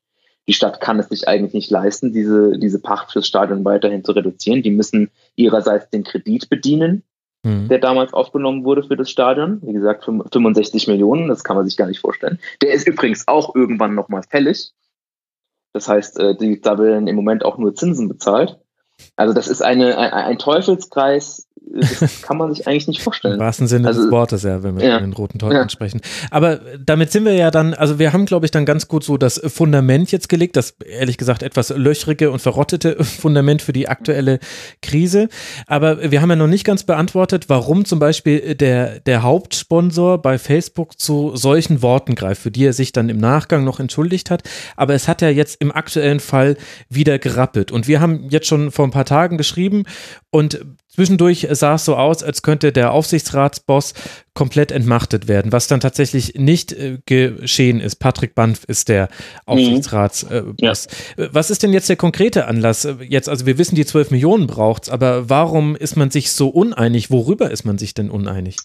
[0.48, 4.12] Die Stadt kann es sich eigentlich nicht leisten, diese, diese Pacht fürs Stadion weiterhin zu
[4.12, 4.62] reduzieren.
[4.62, 7.04] Die müssen ihrerseits den Kredit bedienen,
[7.44, 7.70] mhm.
[7.70, 9.62] der damals aufgenommen wurde für das Stadion.
[9.62, 12.40] Wie gesagt, 65 Millionen, das kann man sich gar nicht vorstellen.
[12.62, 14.74] Der ist übrigens auch irgendwann nochmal fällig.
[15.74, 18.60] Das heißt, äh, die, da werden im Moment auch nur Zinsen bezahlt.
[19.15, 23.36] Also das ist eine, ein, ein Teufelskreis, das kann man sich eigentlich nicht vorstellen.
[23.36, 25.70] Im wahrsten Sinne also, des Wortes, ja, wenn wir ja, den roten Teufel ja.
[25.70, 26.01] sprechen.
[26.29, 29.17] Aber damit sind wir ja dann, also wir haben, glaube ich, dann ganz gut so
[29.17, 34.39] das Fundament jetzt gelegt, das ehrlich gesagt etwas löchrige und verrottete Fundament für die aktuelle
[34.82, 35.29] Krise.
[35.65, 40.38] Aber wir haben ja noch nicht ganz beantwortet, warum zum Beispiel der, der Hauptsponsor bei
[40.38, 44.43] Facebook zu solchen Worten greift, für die er sich dann im Nachgang noch entschuldigt hat.
[44.75, 46.58] Aber es hat ja jetzt im aktuellen Fall
[46.89, 47.72] wieder gerappelt.
[47.72, 49.86] Und wir haben jetzt schon vor ein paar Tagen geschrieben
[50.30, 50.60] und
[50.93, 53.95] Zwischendurch sah es so aus, als könnte der Aufsichtsratsboss
[54.36, 57.95] komplett entmachtet werden, was dann tatsächlich nicht äh, geschehen ist.
[57.95, 59.10] Patrick Banff ist der
[59.47, 60.86] Aufsichtsratsboss.
[61.17, 61.29] Äh, ja.
[61.34, 62.88] Was ist denn jetzt der konkrete Anlass?
[63.08, 66.49] Jetzt, also wir wissen, die 12 Millionen braucht es, aber warum ist man sich so
[66.49, 67.10] uneinig?
[67.10, 68.58] Worüber ist man sich denn uneinig?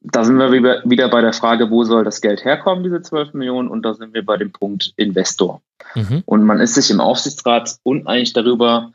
[0.00, 3.68] Da sind wir wieder bei der Frage, wo soll das Geld herkommen, diese 12 Millionen?
[3.68, 5.60] Und da sind wir bei dem Punkt Investor.
[5.96, 6.22] Mhm.
[6.24, 8.92] Und man ist sich im Aufsichtsrat uneinig darüber,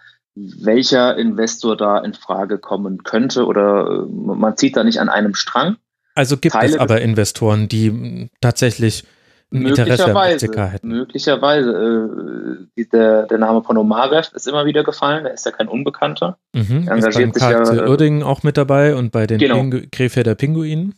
[0.59, 5.33] welcher Investor da in Frage kommen könnte oder äh, man zieht da nicht an einem
[5.35, 5.77] Strang.
[6.15, 9.03] Also gibt Teile es aber Investoren, die tatsächlich
[9.51, 10.87] ein Interesse am FCK hätten.
[10.87, 12.57] Möglicherweise.
[12.75, 16.37] Äh, der, der Name von Omarev ist immer wieder gefallen, der ist ja kein Unbekannter.
[16.53, 19.55] Mhm, engagiert ist beim sich ja, Uerdingen auch mit dabei und bei den genau.
[19.55, 20.95] Pingu Krefelder Pinguinen.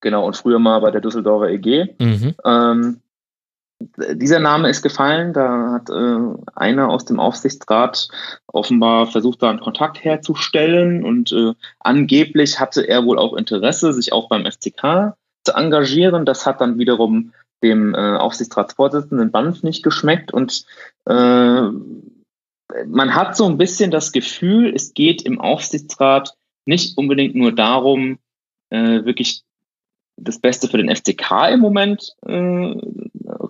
[0.00, 1.88] Genau, und früher mal bei der Düsseldorfer EG.
[1.98, 2.34] Mhm.
[2.44, 3.00] Ähm,
[3.80, 5.32] dieser Name ist gefallen.
[5.32, 8.08] Da hat äh, einer aus dem Aufsichtsrat
[8.46, 14.12] offenbar versucht, da einen Kontakt herzustellen und äh, angeblich hatte er wohl auch Interesse, sich
[14.12, 15.14] auch beim FCK
[15.44, 16.26] zu engagieren.
[16.26, 20.64] Das hat dann wiederum dem äh, Aufsichtsratsvorsitzenden Banff nicht geschmeckt und
[21.06, 21.62] äh,
[22.86, 26.34] man hat so ein bisschen das Gefühl, es geht im Aufsichtsrat
[26.66, 28.18] nicht unbedingt nur darum,
[28.70, 29.42] äh, wirklich
[30.16, 32.74] das Beste für den FCK im Moment äh,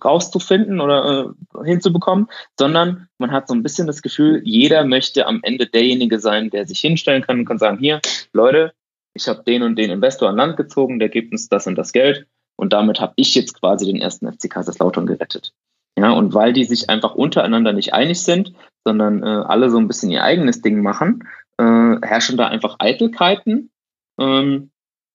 [0.05, 5.41] rauszufinden oder äh, hinzubekommen, sondern man hat so ein bisschen das Gefühl, jeder möchte am
[5.43, 8.01] Ende derjenige sein, der sich hinstellen kann und kann sagen, hier,
[8.33, 8.73] Leute,
[9.15, 11.93] ich habe den und den Investor an Land gezogen, der gibt uns das und das
[11.93, 15.53] Geld und damit habe ich jetzt quasi den ersten FC Kaiserslautern gerettet.
[15.99, 18.53] Ja, und weil die sich einfach untereinander nicht einig sind,
[18.85, 21.25] sondern äh, alle so ein bisschen ihr eigenes Ding machen,
[21.57, 23.71] äh, herrschen da einfach Eitelkeiten
[24.19, 24.71] ähm,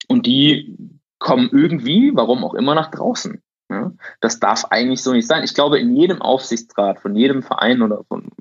[0.07, 3.41] und die kommen irgendwie, warum auch immer, nach draußen.
[4.21, 5.43] Das darf eigentlich so nicht sein.
[5.43, 8.31] Ich glaube, in jedem Aufsichtsrat von jedem Verein oder von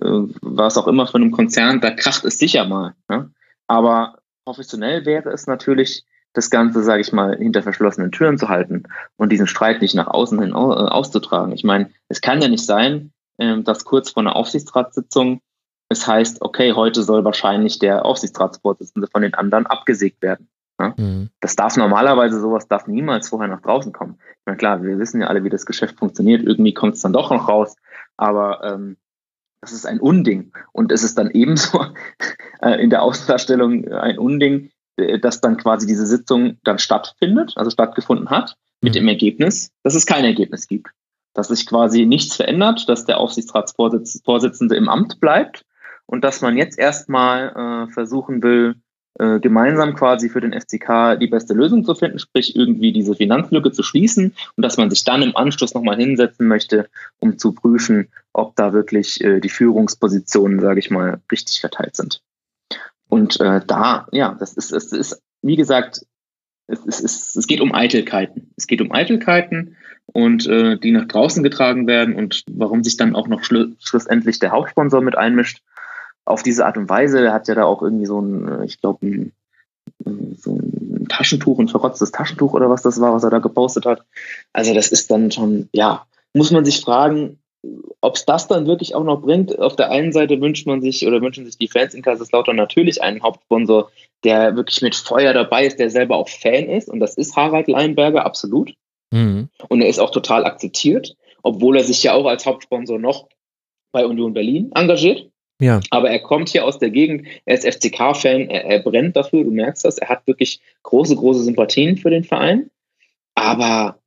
[0.00, 2.94] äh, was auch immer von einem Konzern, da kracht es sicher mal.
[3.10, 3.28] Ja?
[3.66, 8.82] Aber professionell wäre es natürlich, das Ganze, sage ich mal, hinter verschlossenen Türen zu halten
[9.16, 11.52] und diesen Streit nicht nach außen hin äh, auszutragen.
[11.52, 15.40] Ich meine, es kann ja nicht sein, äh, dass kurz vor einer Aufsichtsratssitzung
[15.88, 20.48] es heißt, okay, heute soll wahrscheinlich der Aufsichtsratsvorsitzende von den anderen abgesägt werden.
[20.80, 20.94] Ja?
[20.96, 21.30] Mhm.
[21.40, 24.18] Das darf normalerweise, sowas darf niemals vorher nach draußen kommen.
[24.46, 26.42] Na klar, wir wissen ja alle, wie das Geschäft funktioniert.
[26.42, 27.76] Irgendwie kommt es dann doch noch raus.
[28.16, 28.96] Aber ähm,
[29.60, 30.52] das ist ein Unding.
[30.72, 31.86] Und es ist dann ebenso
[32.62, 37.70] äh, in der Außendarstellung ein Unding, äh, dass dann quasi diese Sitzung dann stattfindet, also
[37.70, 38.98] stattgefunden hat, mit mhm.
[38.98, 40.88] dem Ergebnis, dass es kein Ergebnis gibt.
[41.32, 45.64] Dass sich quasi nichts verändert, dass der Aufsichtsratsvorsitzende im Amt bleibt
[46.06, 48.76] und dass man jetzt erstmal äh, versuchen will,
[49.18, 53.70] äh, gemeinsam quasi für den FCK die beste Lösung zu finden, sprich irgendwie diese Finanzlücke
[53.70, 56.88] zu schließen und dass man sich dann im Anschluss nochmal hinsetzen möchte,
[57.20, 62.22] um zu prüfen, ob da wirklich äh, die Führungspositionen, sage ich mal, richtig verteilt sind.
[63.08, 66.04] Und äh, da, ja, das ist, es ist, wie gesagt,
[66.66, 68.50] es, es, es, es geht um Eitelkeiten.
[68.56, 73.14] Es geht um Eitelkeiten und äh, die nach draußen getragen werden und warum sich dann
[73.14, 75.62] auch noch schlu schlussendlich der Hauptsponsor mit einmischt.
[76.24, 78.80] Auf diese Art und Weise, er hat ja da auch irgendwie so ein, äh, ich
[78.80, 79.32] glaube, ein,
[80.36, 84.04] so ein Taschentuch, ein verrotztes Taschentuch oder was das war, was er da gepostet hat.
[84.52, 87.38] Also das ist dann schon, ja, muss man sich fragen,
[88.00, 89.58] ob es das dann wirklich auch noch bringt.
[89.58, 93.02] Auf der einen Seite wünscht man sich oder wünschen sich die Fans in Kaiserslautern natürlich
[93.02, 93.90] einen Hauptsponsor,
[94.24, 96.88] der wirklich mit Feuer dabei ist, der selber auch Fan ist.
[96.88, 98.74] Und das ist Harald Leinberger, absolut.
[99.10, 99.48] Mhm.
[99.68, 103.28] Und er ist auch total akzeptiert, obwohl er sich ja auch als Hauptsponsor noch
[103.92, 105.30] bei Union Berlin engagiert.
[105.64, 105.80] Ja.
[105.88, 109.50] Aber er kommt hier aus der Gegend, er ist FCK-Fan, er, er brennt dafür, du
[109.50, 112.70] merkst das, er hat wirklich große, große Sympathien für den Verein.
[113.34, 113.98] Aber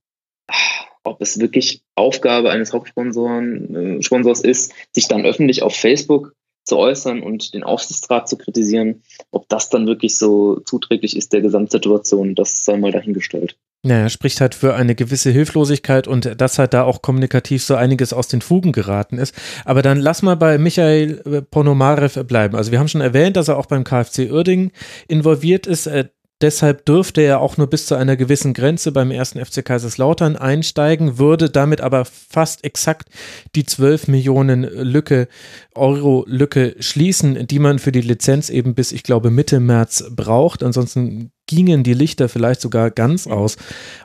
[1.04, 7.24] ob es wirklich Aufgabe eines Hauptsponsors äh, ist, sich dann öffentlich auf Facebook zu äußern
[7.24, 12.65] und den Aufsichtsrat zu kritisieren, ob das dann wirklich so zuträglich ist der Gesamtsituation, das
[12.65, 13.58] sei mal dahingestellt.
[13.88, 18.12] Naja, spricht halt für eine gewisse Hilflosigkeit und dass halt da auch kommunikativ so einiges
[18.12, 19.34] aus den Fugen geraten ist.
[19.63, 22.58] Aber dann lass mal bei Michael äh, Ponomarev bleiben.
[22.58, 24.71] Also wir haben schon erwähnt, dass er auch beim KfC Uerdingen
[25.08, 25.88] involviert ist.
[25.88, 30.36] Äh, Deshalb dürfte er auch nur bis zu einer gewissen Grenze beim ersten FC Kaiserslautern
[30.36, 33.10] einsteigen, würde damit aber fast exakt
[33.56, 35.30] die 12 Millionen Lücke,
[35.73, 40.62] Euro Lücke schließen, die man für die Lizenz eben bis, ich glaube, Mitte März braucht.
[40.62, 43.57] Ansonsten gingen die Lichter vielleicht sogar ganz aus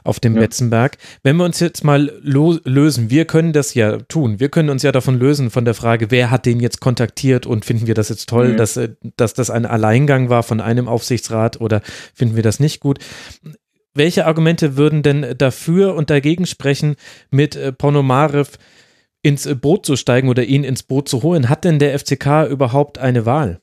[0.04, 0.40] auf dem ja.
[0.40, 0.96] Betzenberg.
[1.22, 4.40] Wenn wir uns jetzt mal lösen, wir können das ja tun.
[4.40, 7.64] Wir können uns ja davon lösen, von der Frage, wer hat den jetzt kontaktiert und
[7.64, 8.56] finden wir das jetzt toll, mhm.
[8.56, 11.82] dass, äh, dass das ein Alleingang war von einem Aufsichtsrat oder
[12.14, 12.98] finden wir das nicht gut?
[13.94, 16.96] Welche Argumente würden denn dafür und dagegen sprechen,
[17.30, 18.58] mit äh, Ponomarev
[19.22, 21.48] ins Boot zu steigen oder ihn ins Boot zu holen?
[21.48, 23.61] Hat denn der FCK überhaupt eine Wahl?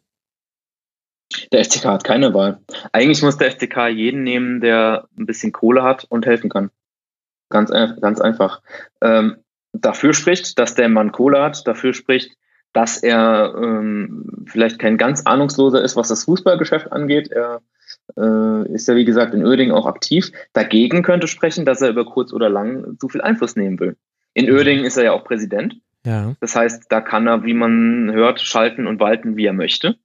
[1.51, 2.59] Der FCK hat keine Wahl.
[2.91, 6.71] Eigentlich muss der FCK jeden nehmen, der ein bisschen Kohle hat und helfen kann.
[7.49, 8.61] Ganz, ganz einfach.
[9.01, 9.37] Ähm,
[9.73, 12.35] dafür spricht, dass der Mann Kohle hat, dafür spricht,
[12.73, 17.31] dass er ähm, vielleicht kein ganz ahnungsloser ist, was das Fußballgeschäft angeht.
[17.31, 17.61] Er
[18.17, 20.31] äh, ist ja, wie gesagt, in Oerding auch aktiv.
[20.53, 23.97] Dagegen könnte sprechen, dass er über kurz oder lang zu viel Einfluss nehmen will.
[24.33, 24.51] In.
[24.51, 25.77] Oerding ist er ja auch Präsident.
[26.05, 26.35] Ja.
[26.39, 29.97] Das heißt, da kann er, wie man hört, schalten und walten, wie er möchte.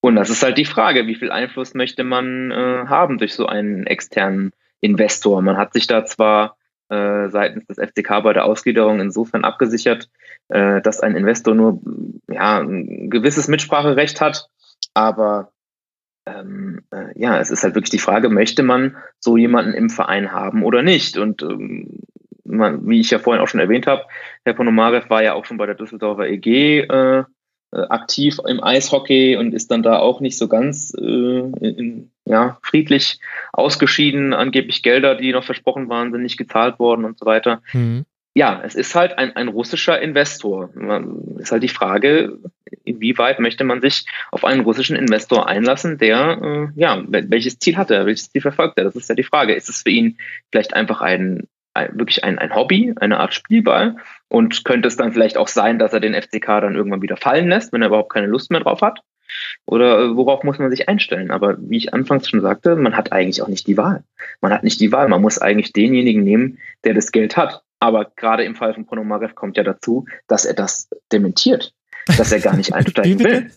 [0.00, 3.46] Und das ist halt die Frage, wie viel Einfluss möchte man äh, haben durch so
[3.46, 5.42] einen externen Investor?
[5.42, 6.56] Man hat sich da zwar
[6.88, 10.08] äh, seitens des FCK bei der Ausgliederung insofern abgesichert,
[10.48, 11.80] äh, dass ein Investor nur
[12.28, 14.48] ja, ein gewisses Mitspracherecht hat,
[14.94, 15.52] aber
[16.26, 20.32] ähm, äh, ja, es ist halt wirklich die Frage, möchte man so jemanden im Verein
[20.32, 21.18] haben oder nicht?
[21.18, 22.00] Und ähm,
[22.44, 24.04] man, wie ich ja vorhin auch schon erwähnt habe,
[24.44, 27.24] Herr Ponomarev war ja auch schon bei der Düsseldorfer EG äh,
[27.72, 33.18] aktiv im Eishockey und ist dann da auch nicht so ganz äh, in, ja, friedlich
[33.52, 34.32] ausgeschieden.
[34.32, 37.62] Angeblich Gelder, die noch versprochen waren, sind nicht gezahlt worden und so weiter.
[37.72, 38.04] Mhm.
[38.34, 40.68] Ja, es ist halt ein, ein russischer Investor.
[40.74, 42.38] Man, ist halt die Frage,
[42.84, 47.90] inwieweit möchte man sich auf einen russischen Investor einlassen, der, äh, ja, welches Ziel hat
[47.90, 48.84] er, welches Ziel verfolgt er?
[48.84, 49.54] Das ist ja die Frage.
[49.54, 50.18] Ist es für ihn
[50.52, 51.48] vielleicht einfach ein, ein
[51.92, 53.96] wirklich ein, ein Hobby, eine Art Spielball?
[54.28, 57.48] Und könnte es dann vielleicht auch sein, dass er den FCK dann irgendwann wieder fallen
[57.48, 59.02] lässt, wenn er überhaupt keine Lust mehr drauf hat?
[59.64, 61.30] Oder äh, worauf muss man sich einstellen?
[61.30, 64.04] Aber wie ich anfangs schon sagte, man hat eigentlich auch nicht die Wahl.
[64.40, 65.08] Man hat nicht die Wahl.
[65.08, 67.62] Man muss eigentlich denjenigen nehmen, der das Geld hat.
[67.78, 71.74] Aber gerade im Fall von Ponomarev kommt ja dazu, dass er das dementiert,
[72.16, 73.50] dass er gar nicht einsteigen will.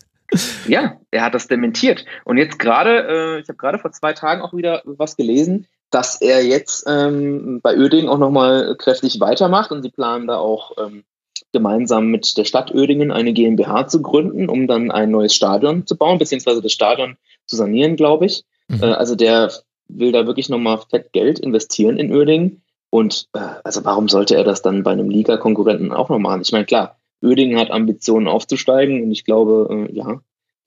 [0.66, 2.04] Ja, er hat das dementiert.
[2.24, 6.20] Und jetzt gerade, äh, ich habe gerade vor zwei Tagen auch wieder was gelesen, dass
[6.20, 11.04] er jetzt ähm, bei Öding auch nochmal kräftig weitermacht und sie planen da auch ähm,
[11.52, 15.96] gemeinsam mit der Stadt Ödingen eine GmbH zu gründen, um dann ein neues Stadion zu
[15.96, 18.44] bauen, beziehungsweise das Stadion zu sanieren, glaube ich.
[18.68, 18.82] Mhm.
[18.82, 19.52] Äh, also der
[19.88, 22.62] will da wirklich nochmal fett Geld investieren in Ödingen.
[22.90, 26.42] Und äh, also warum sollte er das dann bei einem Liga-Konkurrenten auch noch machen?
[26.42, 30.20] Ich meine, klar, Ödingen hat Ambitionen aufzusteigen und ich glaube, äh, ja,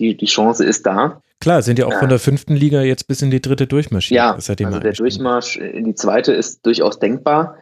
[0.04, 1.22] die, die Chance ist da.
[1.40, 2.00] Klar, sind ja auch ja.
[2.00, 4.18] von der fünften Liga jetzt bis in die dritte durchmarschiert.
[4.18, 7.58] Ja, also der Durchmarsch in die zweite ist durchaus denkbar.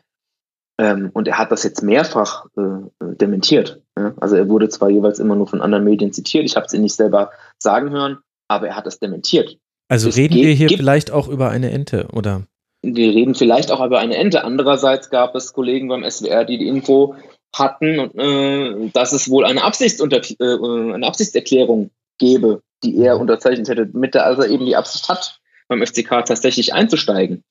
[0.77, 2.61] Ähm, und er hat das jetzt mehrfach äh,
[2.99, 3.81] dementiert.
[3.97, 4.13] Ja?
[4.19, 6.81] Also er wurde zwar jeweils immer nur von anderen Medien zitiert, ich habe es ihn
[6.81, 9.57] nicht selber sagen hören, aber er hat das dementiert.
[9.89, 12.43] Also es reden geht, wir hier vielleicht auch über eine Ente, oder?
[12.81, 14.43] Wir reden vielleicht auch über eine Ente.
[14.43, 17.15] Andererseits gab es Kollegen beim SWR, die die Info
[17.53, 23.89] hatten, äh, dass es wohl eine, Absichtsunter äh, eine Absichtserklärung gebe die er unterzeichnet hätte,
[23.93, 27.43] mit der also eben die Absicht hat, beim FCK tatsächlich einzusteigen.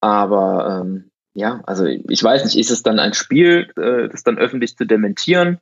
[0.00, 4.38] Aber ähm, ja, also ich weiß nicht, ist es dann ein Spiel, äh, das dann
[4.38, 5.58] öffentlich zu dementieren?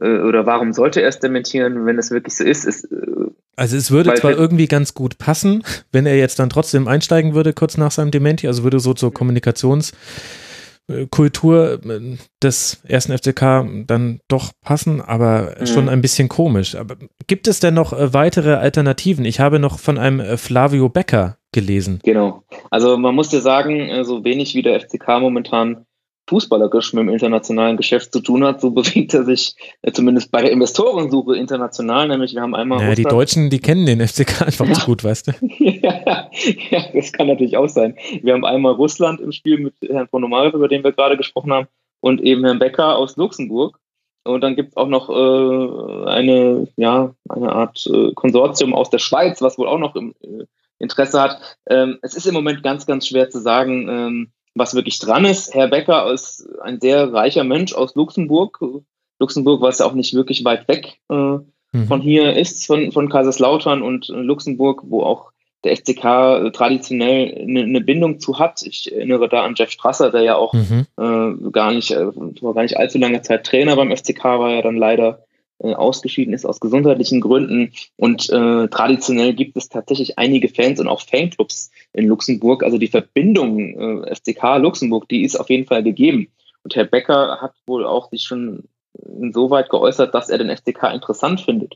[0.00, 2.64] Äh, oder warum sollte er es dementieren, wenn es wirklich so ist?
[2.64, 6.88] ist äh, also es würde zwar irgendwie ganz gut passen, wenn er jetzt dann trotzdem
[6.88, 9.92] einsteigen würde, kurz nach seinem Dementi, also würde so zur Kommunikations-
[11.10, 15.66] Kultur äh, des ersten FCK dann doch passen, aber mhm.
[15.66, 16.74] schon ein bisschen komisch.
[16.74, 19.24] Aber gibt es denn noch äh, weitere Alternativen?
[19.24, 22.00] Ich habe noch von einem äh, Flavio Becker gelesen.
[22.02, 22.42] Genau.
[22.70, 25.84] Also man muss ja sagen, so wenig wie der FCK momentan
[26.32, 30.40] fußballerisch mit dem internationalen Geschäft zu tun hat, so bewegt er sich äh, zumindest bei
[30.40, 32.80] der Investorensuche international, nämlich wir haben einmal.
[32.80, 34.72] Ja, die Deutschen, die kennen den FCK einfach ja.
[34.72, 35.32] zu gut, weißt du?
[35.58, 36.30] ja,
[36.70, 37.96] ja, das kann natürlich auch sein.
[38.22, 41.68] Wir haben einmal Russland im Spiel mit Herrn Ponomarev, über den wir gerade gesprochen haben,
[42.00, 43.78] und eben Herrn Becker aus Luxemburg.
[44.24, 49.00] Und dann gibt es auch noch äh, eine, ja, eine Art äh, Konsortium aus der
[49.00, 50.44] Schweiz, was wohl auch noch im, äh,
[50.78, 51.58] Interesse hat.
[51.68, 55.54] Ähm, es ist im Moment ganz, ganz schwer zu sagen, ähm, was wirklich dran ist.
[55.54, 58.60] Herr Becker ist ein sehr reicher Mensch aus Luxemburg.
[59.18, 61.86] Luxemburg, was ja auch nicht wirklich weit weg äh, mhm.
[61.86, 65.32] von hier ist, von, von Kaiserslautern und äh, Luxemburg, wo auch
[65.64, 68.62] der FCK äh, traditionell eine, eine, Bindung zu hat.
[68.62, 70.86] Ich erinnere da an Jeff Strasser, der ja auch mhm.
[70.98, 72.06] äh, gar nicht, äh,
[72.38, 75.24] vor gar nicht allzu langer Zeit Trainer beim FCK war, ja dann leider
[75.62, 77.72] äh, ausgeschieden ist aus gesundheitlichen Gründen.
[77.96, 82.62] Und äh, traditionell gibt es tatsächlich einige Fans und auch Fanclubs in Luxemburg.
[82.62, 86.28] Also die Verbindung äh, FCK Luxemburg, die ist auf jeden Fall gegeben.
[86.64, 88.64] Und Herr Becker hat wohl auch sich schon
[89.20, 91.74] insoweit geäußert, dass er den FCK interessant findet.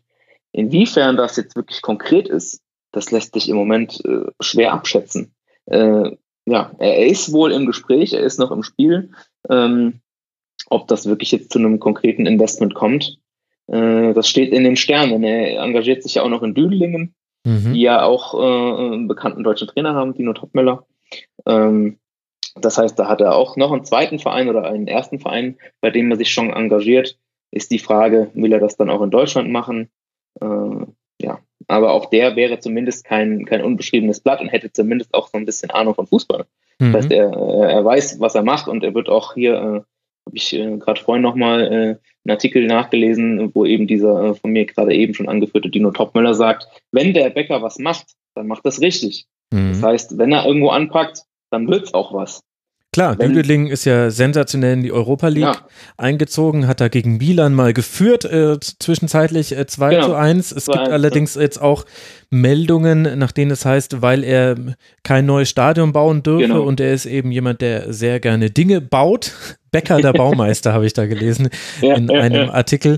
[0.52, 5.34] Inwiefern das jetzt wirklich konkret ist, das lässt sich im Moment äh, schwer abschätzen.
[5.66, 9.10] Äh, ja, er ist wohl im Gespräch, er ist noch im Spiel.
[9.50, 10.00] Ähm,
[10.68, 13.18] ob das wirklich jetzt zu einem konkreten Investment kommt,
[13.68, 15.22] äh, das steht in den Sternen.
[15.24, 17.72] Er engagiert sich ja auch noch in Düdelingen, mhm.
[17.72, 20.86] die ja auch äh, einen bekannten deutschen Trainer haben, Dino Topmüller.
[21.46, 21.98] Ähm,
[22.54, 25.90] das heißt, da hat er auch noch einen zweiten Verein oder einen ersten Verein, bei
[25.90, 27.18] dem er sich schon engagiert.
[27.50, 29.90] Ist die Frage, will er das dann auch in Deutschland machen?
[30.40, 30.86] Äh,
[31.20, 35.38] ja, aber auch der wäre zumindest kein, kein unbeschriebenes Blatt und hätte zumindest auch so
[35.38, 36.46] ein bisschen Ahnung von Fußball.
[36.78, 36.92] Mhm.
[36.92, 39.80] Das heißt, er, er weiß, was er macht und er wird auch hier, äh,
[40.26, 41.74] habe ich äh, gerade vorhin nochmal äh,
[42.24, 46.34] einen Artikel nachgelesen, wo eben dieser äh, von mir gerade eben schon angeführte Dino Topmüller
[46.34, 49.26] sagt, wenn der Bäcker was macht, dann macht das richtig.
[49.52, 49.70] Mhm.
[49.70, 52.42] Das heißt, wenn er irgendwo anpackt, dann wird's auch was.
[52.96, 55.68] Klar, Düdeling ist ja sensationell in die Europa League ja.
[55.98, 60.06] eingezogen, hat da gegen Milan mal geführt, äh, zwischenzeitlich äh, 2 genau.
[60.06, 60.52] zu 1.
[60.52, 61.42] Es 2 gibt 1, allerdings ja.
[61.42, 61.84] jetzt auch
[62.30, 64.54] Meldungen, nach denen es heißt, weil er
[65.02, 66.62] kein neues Stadion bauen dürfe genau.
[66.62, 69.34] und er ist eben jemand, der sehr gerne Dinge baut.
[69.72, 71.50] Becker der Baumeister habe ich da gelesen
[71.82, 72.96] ja, in einem Artikel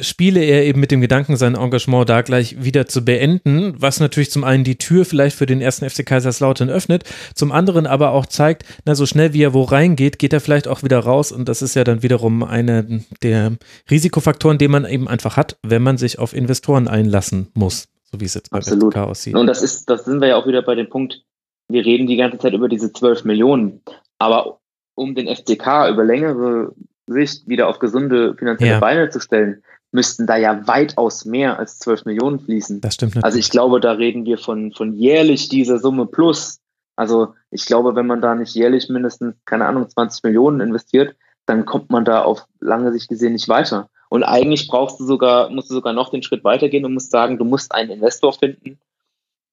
[0.00, 4.30] spiele er eben mit dem Gedanken, sein Engagement da gleich wieder zu beenden, was natürlich
[4.30, 8.26] zum einen die Tür vielleicht für den ersten FC Kaiserslautern öffnet, zum anderen aber auch
[8.26, 11.48] zeigt, na, so schnell wie er wo reingeht, geht er vielleicht auch wieder raus und
[11.48, 12.84] das ist ja dann wiederum einer
[13.22, 13.52] der
[13.90, 18.26] Risikofaktoren, den man eben einfach hat, wenn man sich auf Investoren einlassen muss, so wie
[18.26, 18.92] es jetzt bei Absolut.
[18.92, 19.34] FCK aussieht.
[19.34, 21.22] Und das ist, das sind wir ja auch wieder bei dem Punkt,
[21.68, 23.80] wir reden die ganze Zeit über diese 12 Millionen,
[24.18, 24.58] aber
[24.94, 26.72] um den FCK über längere
[27.06, 28.80] Sicht wieder auf gesunde finanzielle ja.
[28.80, 32.80] Beine zu stellen, müssten da ja weitaus mehr als 12 Millionen fließen.
[32.80, 33.24] Das stimmt natürlich.
[33.24, 36.60] Also ich glaube, da reden wir von, von jährlich dieser Summe plus.
[36.96, 41.64] Also ich glaube, wenn man da nicht jährlich mindestens, keine Ahnung, 20 Millionen investiert, dann
[41.64, 43.88] kommt man da auf lange Sicht gesehen nicht weiter.
[44.10, 47.38] Und eigentlich brauchst du sogar, musst du sogar noch den Schritt weitergehen und musst sagen,
[47.38, 48.78] du musst einen Investor finden,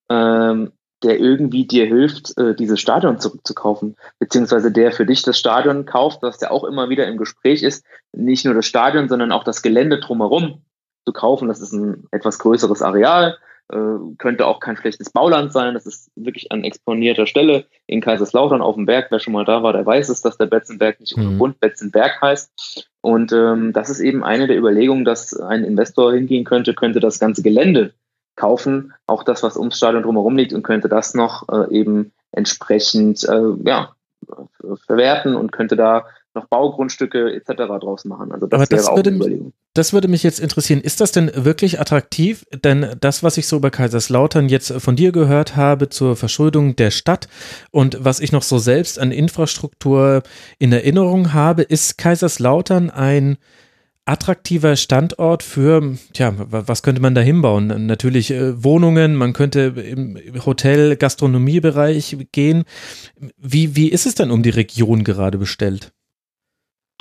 [0.08, 5.84] ähm, der irgendwie dir hilft, äh, dieses Stadion zurückzukaufen, beziehungsweise der für dich das Stadion
[5.84, 9.44] kauft, was ja auch immer wieder im Gespräch ist, nicht nur das Stadion, sondern auch
[9.44, 10.62] das Gelände drumherum
[11.04, 11.48] zu kaufen.
[11.48, 13.36] Das ist ein etwas größeres Areal,
[13.68, 13.76] äh,
[14.18, 15.74] könnte auch kein schlechtes Bauland sein.
[15.74, 19.08] Das ist wirklich an exponierter Stelle in Kaiserslautern auf dem Berg.
[19.10, 21.38] Wer schon mal da war, der weiß es, dass der Betzenberg nicht ohne mhm.
[21.38, 22.88] Grund Betzenberg heißt.
[23.02, 27.18] Und ähm, das ist eben eine der Überlegungen, dass ein Investor hingehen könnte, könnte das
[27.18, 27.92] ganze Gelände
[28.36, 33.24] kaufen, auch das, was ums Stadion drumherum liegt und könnte das noch äh, eben entsprechend
[33.24, 33.94] äh, ja,
[34.86, 37.54] verwerten und könnte da noch Baugrundstücke etc.
[37.80, 38.30] draus machen.
[38.30, 40.80] Also das, Aber das wäre auch würde, Das würde mich jetzt interessieren.
[40.80, 42.44] Ist das denn wirklich attraktiv?
[42.52, 46.90] Denn das, was ich so bei Kaiserslautern jetzt von dir gehört habe zur Verschuldung der
[46.90, 47.28] Stadt
[47.72, 50.22] und was ich noch so selbst an Infrastruktur
[50.58, 53.38] in Erinnerung habe, ist Kaiserslautern ein
[54.06, 57.86] attraktiver Standort für, tja, was könnte man da hinbauen?
[57.86, 62.64] Natürlich äh, Wohnungen, man könnte im Hotel, Gastronomiebereich gehen.
[63.36, 65.92] Wie, wie ist es denn um die Region gerade bestellt?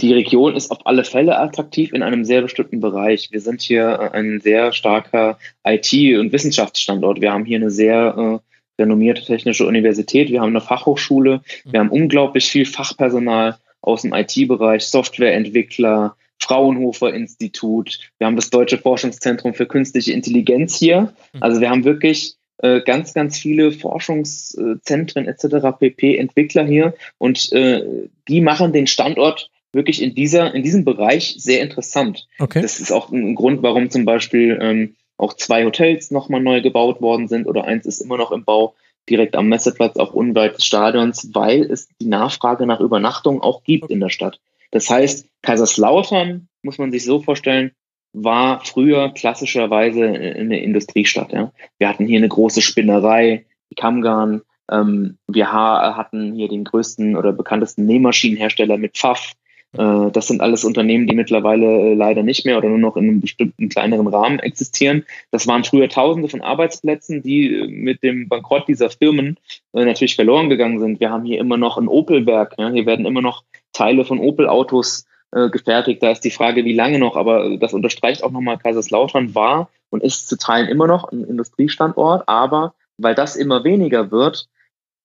[0.02, 3.30] Die Region ist auf alle Fälle attraktiv in einem sehr bestimmten Bereich.
[3.32, 7.22] Wir sind hier ein sehr starker IT- und Wissenschaftsstandort.
[7.22, 8.42] Wir haben hier eine sehr
[8.78, 10.30] äh, renommierte technische Universität.
[10.30, 11.42] Wir haben eine Fachhochschule.
[11.64, 18.00] Wir haben unglaublich viel Fachpersonal aus dem IT-Bereich, Softwareentwickler, Fraunhofer Institut.
[18.20, 21.14] Wir haben das Deutsche Forschungszentrum für künstliche Intelligenz hier.
[21.34, 21.42] Mhm.
[21.44, 25.78] Also wir haben wirklich äh, ganz, ganz viele Forschungszentren etc.
[25.80, 26.18] pp.
[26.18, 27.84] Entwickler hier und äh,
[28.28, 32.28] die machen den Standort wirklich in dieser, in diesem Bereich sehr interessant.
[32.40, 32.62] Okay.
[32.62, 37.02] Das ist auch ein Grund, warum zum Beispiel ähm, auch zwei Hotels nochmal neu gebaut
[37.02, 38.76] worden sind oder eins ist immer noch im Bau
[39.10, 43.92] direkt am Messeplatz, auch unweit des Stadions, weil es die Nachfrage nach Übernachtung auch gibt
[43.92, 44.40] in der Stadt.
[44.76, 47.72] Das heißt, Kaiserslautern, muss man sich so vorstellen,
[48.12, 51.32] war früher klassischerweise eine Industriestadt.
[51.32, 51.54] Ja.
[51.78, 54.42] Wir hatten hier eine große Spinnerei, die Kamgarn.
[54.70, 59.32] Ähm, wir hatten hier den größten oder bekanntesten Nähmaschinenhersteller mit Pfaff.
[59.78, 63.06] Äh, das sind alles Unternehmen, die mittlerweile äh, leider nicht mehr oder nur noch in
[63.06, 65.06] einem bestimmten kleineren Rahmen existieren.
[65.32, 69.38] Das waren früher Tausende von Arbeitsplätzen, die äh, mit dem Bankrott dieser Firmen
[69.74, 71.00] natürlich verloren gegangen sind.
[71.00, 72.56] Wir haben hier immer noch ein Opelwerk.
[72.58, 75.06] Hier werden immer noch Teile von Opel-Autos
[75.52, 76.02] gefertigt.
[76.02, 80.02] Da ist die Frage, wie lange noch, aber das unterstreicht auch nochmal, Kaiserslautern war und
[80.02, 84.48] ist zu Teilen immer noch ein Industriestandort, aber weil das immer weniger wird,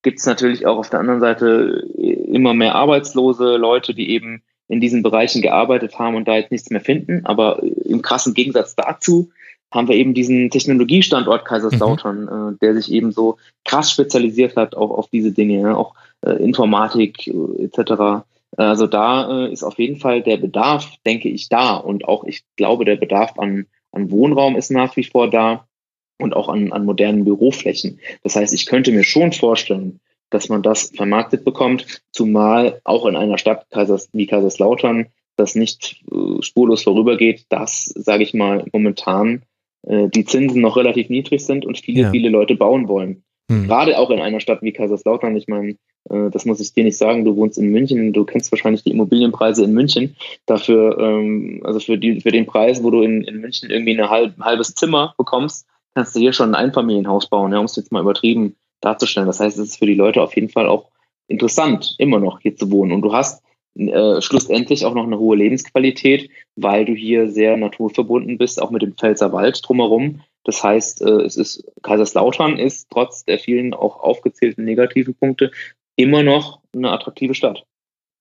[0.02, 4.80] gibt es natürlich auch auf der anderen Seite immer mehr Arbeitslose, Leute, die eben in
[4.80, 7.26] diesen Bereichen gearbeitet haben und da jetzt nichts mehr finden.
[7.26, 9.30] Aber im krassen Gegensatz dazu
[9.72, 12.54] haben wir eben diesen Technologiestandort Kaiserslautern, mhm.
[12.54, 16.32] äh, der sich eben so krass spezialisiert hat auch auf diese Dinge, ja, auch äh,
[16.32, 18.24] Informatik äh, etc.
[18.56, 21.76] Also da äh, ist auf jeden Fall der Bedarf, denke ich, da.
[21.76, 25.66] Und auch ich glaube, der Bedarf an, an Wohnraum ist nach wie vor da
[26.18, 27.98] und auch an, an modernen Büroflächen.
[28.22, 29.98] Das heißt, ich könnte mir schon vorstellen,
[30.30, 33.66] dass man das vermarktet bekommt, zumal auch in einer Stadt
[34.12, 39.42] wie Kaiserslautern das nicht äh, spurlos vorübergeht, dass, sage ich mal, momentan
[39.86, 42.10] äh, die Zinsen noch relativ niedrig sind und viele, ja.
[42.10, 43.24] viele Leute bauen wollen.
[43.50, 43.66] Hm.
[43.66, 45.76] Gerade auch in einer Stadt wie Kaiserslautern, ich meine,
[46.08, 48.90] äh, das muss ich dir nicht sagen, du wohnst in München, du kennst wahrscheinlich die
[48.90, 50.16] Immobilienpreise in München.
[50.46, 54.10] Dafür, ähm, also für, die, für den Preis, wo du in, in München irgendwie ein
[54.10, 57.92] halb, halbes Zimmer bekommst, kannst du hier schon ein Einfamilienhaus bauen, ja, um es jetzt
[57.92, 59.26] mal übertrieben darzustellen.
[59.26, 60.90] Das heißt, es ist für die Leute auf jeden Fall auch
[61.28, 62.92] interessant, immer noch hier zu wohnen.
[62.92, 63.42] Und du hast
[63.76, 68.82] äh, schlussendlich auch noch eine hohe Lebensqualität, weil du hier sehr naturverbunden bist, auch mit
[68.82, 70.22] dem Pfälzer Wald drumherum.
[70.44, 75.52] Das heißt, äh, es ist Kaiserslautern ist trotz der vielen auch aufgezählten negativen Punkte
[75.96, 77.64] immer noch eine attraktive Stadt.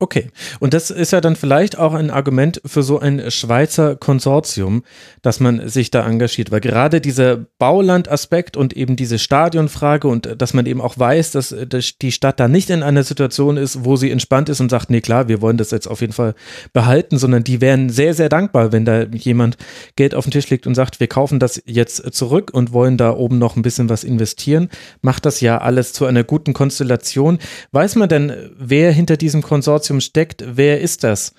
[0.02, 0.30] Okay,
[0.62, 4.84] und das ist ja dann vielleicht auch ein Argument für so ein Schweizer Konsortium,
[5.22, 10.54] dass man sich da engagiert, weil gerade dieser Baulandaspekt und eben diese Stadionfrage und dass
[10.54, 11.54] man eben auch weiß, dass
[12.02, 15.02] die Stadt da nicht in einer Situation ist, wo sie entspannt ist und sagt, nee
[15.02, 16.34] klar, wir wollen das jetzt auf jeden Fall
[16.72, 19.58] behalten, sondern die wären sehr, sehr dankbar, wenn da jemand
[19.98, 23.12] Geld auf den Tisch legt und sagt, wir kaufen das jetzt zurück und wollen da
[23.12, 24.70] oben noch ein bisschen was investieren,
[25.02, 27.38] macht das ja alles zu einer guten Konstellation.
[27.74, 30.44] Weiß man denn, wer hinter diesem Konsortium Konsortium steckt.
[30.46, 31.34] Wer ist das?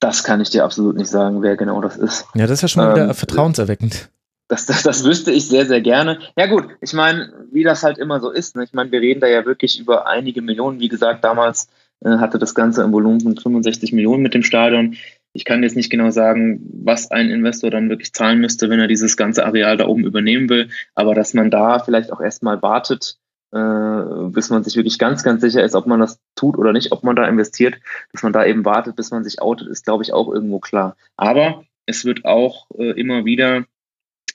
[0.00, 2.24] Das kann ich dir absolut nicht sagen, wer genau das ist.
[2.34, 4.08] Ja, das ist ja schon mal wieder ähm, vertrauenserweckend.
[4.48, 6.18] Das, das, das wüsste ich sehr, sehr gerne.
[6.36, 8.56] Ja gut, ich meine, wie das halt immer so ist.
[8.56, 8.64] Ne?
[8.64, 10.80] Ich meine, wir reden da ja wirklich über einige Millionen.
[10.80, 11.68] Wie gesagt, damals
[12.02, 14.96] äh, hatte das Ganze ein Volumen von 65 Millionen mit dem Stadion.
[15.32, 18.88] Ich kann jetzt nicht genau sagen, was ein Investor dann wirklich zahlen müsste, wenn er
[18.88, 20.70] dieses ganze Areal da oben übernehmen will.
[20.94, 23.18] Aber dass man da vielleicht auch erstmal wartet,
[23.52, 27.02] bis man sich wirklich ganz, ganz sicher ist, ob man das tut oder nicht, ob
[27.02, 27.74] man da investiert,
[28.12, 30.96] dass man da eben wartet, bis man sich outet, ist, glaube ich, auch irgendwo klar.
[31.16, 33.64] Aber es wird auch äh, immer wieder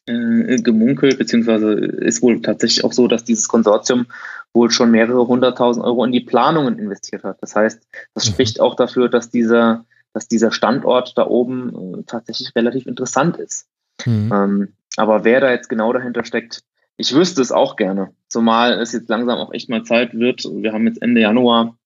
[0.07, 4.07] äh, gemunkelt, beziehungsweise ist wohl tatsächlich auch so, dass dieses Konsortium
[4.53, 7.37] wohl schon mehrere hunderttausend Euro in die Planungen investiert hat.
[7.41, 8.31] Das heißt, das mhm.
[8.33, 13.67] spricht auch dafür, dass dieser, dass dieser Standort da oben äh, tatsächlich relativ interessant ist.
[14.05, 14.31] Mhm.
[14.31, 16.63] Ähm, aber wer da jetzt genau dahinter steckt,
[16.97, 18.13] ich wüsste es auch gerne.
[18.29, 20.43] Zumal es jetzt langsam auch echt mal Zeit wird.
[20.43, 21.77] Wir haben jetzt Ende Januar.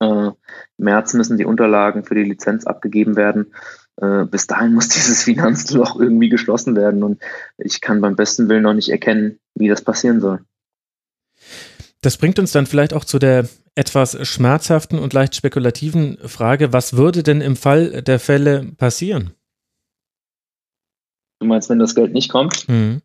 [0.00, 0.30] Äh,
[0.76, 3.54] März müssen die Unterlagen für die Lizenz abgegeben werden.
[3.96, 7.02] Äh, bis dahin muss dieses Finanzloch irgendwie geschlossen werden.
[7.02, 7.22] Und
[7.58, 10.44] ich kann beim besten Willen noch nicht erkennen, wie das passieren soll.
[12.02, 16.96] Das bringt uns dann vielleicht auch zu der etwas schmerzhaften und leicht spekulativen Frage, was
[16.96, 19.32] würde denn im Fall der Fälle passieren?
[21.38, 22.68] Du meinst, wenn das Geld nicht kommt?
[22.68, 23.02] Mhm.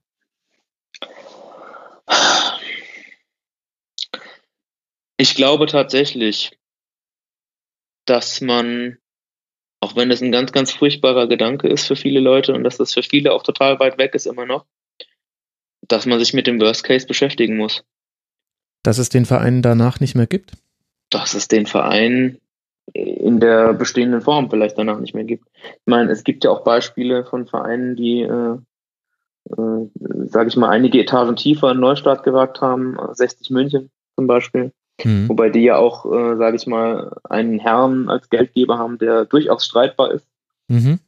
[5.18, 6.58] Ich glaube tatsächlich,
[8.06, 8.98] dass man,
[9.80, 12.94] auch wenn das ein ganz, ganz furchtbarer Gedanke ist für viele Leute und dass das
[12.94, 14.66] für viele auch total weit weg ist immer noch,
[15.82, 17.84] dass man sich mit dem Worst Case beschäftigen muss.
[18.84, 20.54] Dass es den Verein danach nicht mehr gibt?
[21.10, 22.40] Dass es den Verein
[22.94, 25.48] in der bestehenden Form vielleicht danach nicht mehr gibt.
[25.64, 28.58] Ich meine, es gibt ja auch Beispiele von Vereinen, die, äh,
[29.50, 29.90] äh,
[30.26, 34.72] sage ich mal, einige Etagen tiefer einen Neustart gewagt haben, 60 München zum Beispiel,
[35.04, 35.30] mhm.
[35.30, 39.66] wobei die ja auch, äh, sage ich mal, einen Herrn als Geldgeber haben, der durchaus
[39.66, 40.26] streitbar ist.
[40.68, 41.00] Mhm.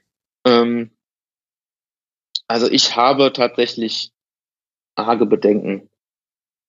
[0.45, 0.91] Ähm,
[2.47, 4.11] also ich habe tatsächlich
[4.95, 5.89] arge Bedenken,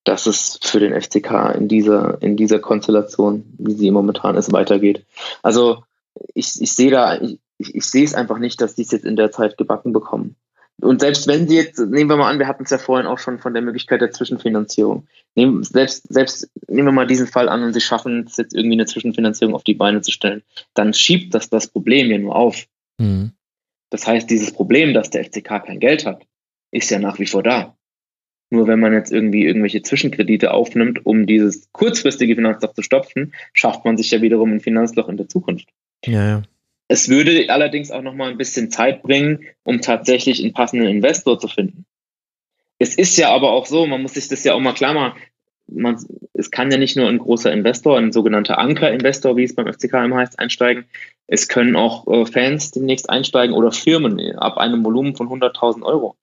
[0.04, 5.04] dass es für den FCK in dieser, in dieser Konstellation, wie sie momentan ist, weitergeht.
[5.42, 5.84] Also
[6.34, 9.16] ich, ich sehe da, ich, ich sehe es einfach nicht, dass die es jetzt in
[9.16, 10.36] der Zeit gebacken bekommen.
[10.80, 13.18] Und selbst wenn sie jetzt, nehmen wir mal an, wir hatten es ja vorhin auch
[13.18, 15.06] schon von der Möglichkeit der Zwischenfinanzierung.
[15.34, 18.76] Nehmen, selbst, selbst nehmen wir mal diesen Fall an und sie schaffen es jetzt irgendwie
[18.76, 20.42] eine Zwischenfinanzierung auf die Beine zu stellen,
[20.74, 22.66] dann schiebt das das Problem ja nur auf.
[22.98, 23.32] Mhm.
[23.90, 26.26] Das heißt, dieses Problem, dass der FCK kein Geld hat,
[26.70, 27.76] ist ja nach wie vor da.
[28.50, 33.84] Nur wenn man jetzt irgendwie irgendwelche Zwischenkredite aufnimmt, um dieses kurzfristige Finanzloch zu stopfen, schafft
[33.84, 35.68] man sich ja wiederum ein Finanzloch in der Zukunft.
[36.04, 36.42] Ja, ja.
[36.92, 41.38] Es würde allerdings auch noch mal ein bisschen Zeit bringen, um tatsächlich einen passenden Investor
[41.38, 41.86] zu finden.
[42.80, 45.20] Es ist ja aber auch so, man muss sich das ja auch mal klar machen,
[45.68, 49.72] man, es kann ja nicht nur ein großer Investor, ein sogenannter Anker-Investor, wie es beim
[49.72, 50.84] FCK immer heißt, einsteigen.
[51.28, 56.16] Es können auch äh, Fans demnächst einsteigen oder Firmen ab einem Volumen von 100.000 Euro.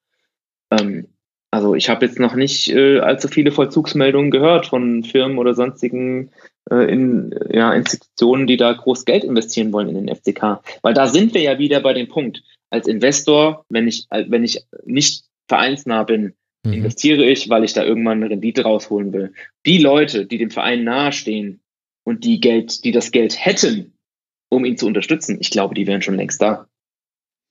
[0.70, 1.08] Ähm,
[1.52, 6.32] also ich habe jetzt noch nicht äh, allzu viele Vollzugsmeldungen gehört von Firmen oder sonstigen
[6.70, 10.62] äh, in, ja, Institutionen, die da groß Geld investieren wollen in den FCK.
[10.82, 12.44] Weil da sind wir ja wieder bei dem Punkt.
[12.70, 16.34] Als Investor, wenn ich, wenn ich nicht vereinsnah bin,
[16.66, 16.74] mhm.
[16.74, 19.34] investiere ich, weil ich da irgendwann eine Rendite rausholen will.
[19.66, 21.62] Die Leute, die dem Verein nahestehen
[22.04, 23.94] und die Geld, die das Geld hätten,
[24.50, 26.68] um ihn zu unterstützen, ich glaube, die wären schon längst da.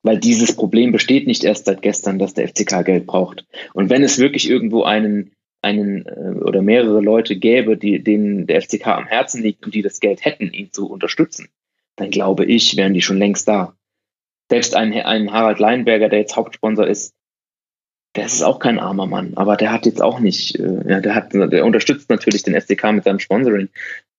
[0.07, 3.45] Weil dieses Problem besteht nicht erst seit gestern, dass der FCK Geld braucht.
[3.75, 5.33] Und wenn es wirklich irgendwo einen,
[5.63, 9.83] einen äh, oder mehrere Leute gäbe, die, denen der FCK am Herzen liegt und die
[9.83, 11.49] das Geld hätten, ihn zu unterstützen,
[11.97, 13.75] dann glaube ich, wären die schon längst da.
[14.49, 17.13] Selbst ein, ein Harald Leinberger, der jetzt Hauptsponsor ist,
[18.15, 21.17] der ist auch kein armer Mann, aber der hat jetzt auch nicht, äh, ja, der
[21.17, 23.71] hat, der unterstützt natürlich den FCK mit seinem Sponsoring,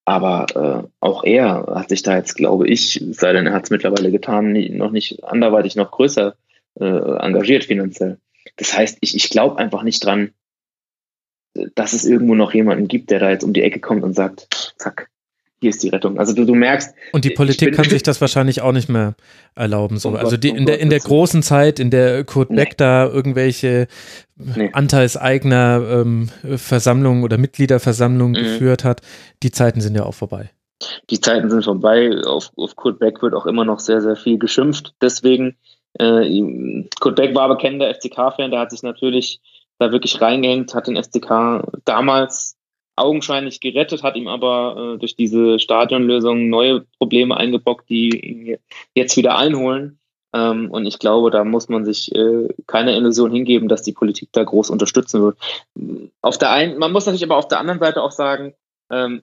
[0.08, 3.72] aber äh, auch er hat sich da jetzt, glaube ich, sei denn er hat es
[3.72, 6.38] mittlerweile getan, noch nicht anderweitig noch größer
[6.80, 8.18] äh, engagiert finanziell.
[8.56, 10.32] Das heißt, ich, ich glaube einfach nicht dran,
[11.76, 14.74] dass es irgendwo noch jemanden gibt, der da jetzt um die Ecke kommt und sagt,
[14.78, 15.10] zack,
[15.60, 16.20] hier ist die Rettung.
[16.20, 16.94] Also du, du merkst.
[17.14, 19.16] Und die Politik kann sich das wahrscheinlich auch nicht mehr
[19.56, 19.98] erlauben.
[19.98, 20.16] So.
[20.16, 22.76] also die, in, der, in der großen Zeit, in der Kurt Beck nee.
[22.78, 23.88] da irgendwelche
[24.36, 24.70] nee.
[24.72, 28.46] Anteilseigner ähm, Versammlungen oder Mitgliederversammlungen mhm.
[28.46, 29.02] geführt hat,
[29.42, 30.52] die Zeiten sind ja auch vorbei.
[31.10, 32.12] Die Zeiten sind vorbei.
[32.26, 34.94] Auf, auf Kurt Beck wird auch immer noch sehr, sehr viel geschimpft.
[35.02, 35.58] Deswegen,
[35.98, 39.42] äh, Kurt Beck war bekennender FCK-Fan, der hat sich natürlich
[39.80, 42.57] da wirklich reingehängt, hat den FCK damals
[42.98, 48.58] augenscheinlich gerettet, hat ihm aber äh, durch diese Stadionlösung neue Probleme eingebockt, die ihn
[48.96, 50.00] jetzt wieder einholen.
[50.34, 54.30] Ähm, und ich glaube, da muss man sich äh, keine Illusion hingeben, dass die Politik
[54.34, 55.38] da groß unterstützen wird.
[56.22, 58.54] Auf der einen, man muss natürlich aber auf der anderen Seite auch sagen,
[58.92, 59.22] ähm,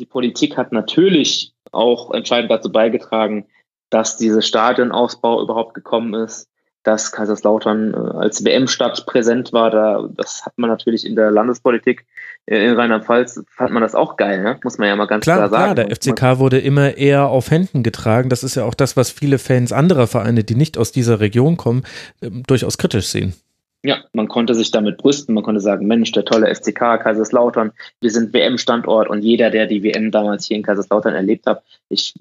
[0.00, 3.46] die Politik hat natürlich auch entscheidend dazu beigetragen,
[3.90, 6.48] dass dieser Stadionausbau überhaupt gekommen ist
[6.82, 9.70] dass Kaiserslautern äh, als WM-Stadt präsent war.
[9.70, 12.04] Da, das hat man natürlich in der Landespolitik
[12.46, 14.58] äh, in Rheinland-Pfalz, fand man das auch geil, ne?
[14.64, 15.74] muss man ja mal ganz klar, klar sagen.
[15.74, 18.28] Klar, der FCK wurde immer eher auf Händen getragen.
[18.28, 21.56] Das ist ja auch das, was viele Fans anderer Vereine, die nicht aus dieser Region
[21.56, 21.84] kommen,
[22.20, 23.34] äh, durchaus kritisch sehen.
[23.84, 28.10] Ja, man konnte sich damit brüsten, man konnte sagen, Mensch, der tolle FCK Kaiserslautern, wir
[28.10, 32.14] sind WM-Standort und jeder, der die WM damals hier in Kaiserslautern erlebt hat, ich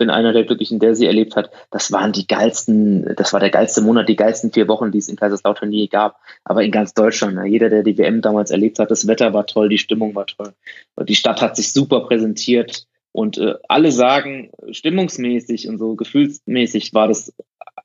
[0.00, 1.50] bin einer der Glücklichen, der sie erlebt hat.
[1.70, 5.10] Das waren die geilsten, das war der geilste Monat, die geilsten vier Wochen, die es
[5.10, 6.18] in Kaiserslautern je gab.
[6.42, 7.46] Aber in ganz Deutschland, ne?
[7.46, 10.54] jeder, der die WM damals erlebt hat, das Wetter war toll, die Stimmung war toll.
[11.02, 17.06] Die Stadt hat sich super präsentiert und äh, alle sagen, stimmungsmäßig und so gefühlsmäßig war
[17.06, 17.34] das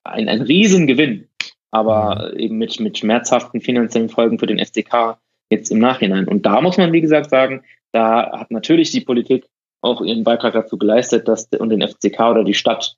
[0.06, 1.28] ein, ein Riesengewinn.
[1.72, 5.18] Aber eben mit, mit schmerzhaften finanziellen Folgen für den FCK
[5.50, 6.30] jetzt im Nachhinein.
[6.30, 9.50] Und da muss man, wie gesagt, sagen, da hat natürlich die Politik
[9.86, 12.98] auch ihren Beitrag dazu geleistet, dass und den FCK oder die Stadt,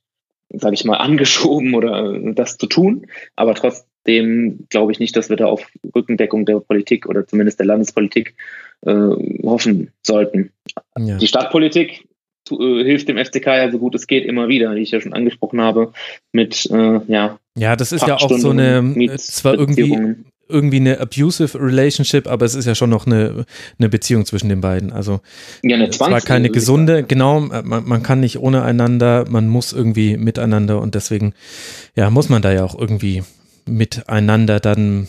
[0.50, 3.08] sage ich mal, angeschoben oder äh, das zu tun.
[3.36, 7.68] Aber trotzdem glaube ich nicht, dass wir da auf Rückendeckung der Politik oder zumindest der
[7.68, 8.36] Landespolitik
[8.86, 8.94] äh,
[9.44, 10.52] hoffen sollten.
[10.98, 11.18] Ja.
[11.18, 12.08] Die Stadtpolitik
[12.52, 15.14] äh, hilft dem FCK ja so gut es geht immer wieder, wie ich ja schon
[15.14, 15.94] angesprochen habe,
[16.32, 17.40] mit äh, ja.
[17.58, 20.16] Ja, das ist ja auch so eine zwar irgendwie
[20.50, 23.46] irgendwie eine abusive Relationship, aber es ist ja schon noch eine,
[23.78, 24.92] eine Beziehung zwischen den beiden.
[24.92, 25.22] Also
[25.64, 29.74] ja, eine es war keine gesunde, genau, man, man kann nicht ohne einander, man muss
[29.74, 31.34] irgendwie miteinander und deswegen
[31.96, 33.24] ja, muss man da ja auch irgendwie
[33.66, 35.08] miteinander dann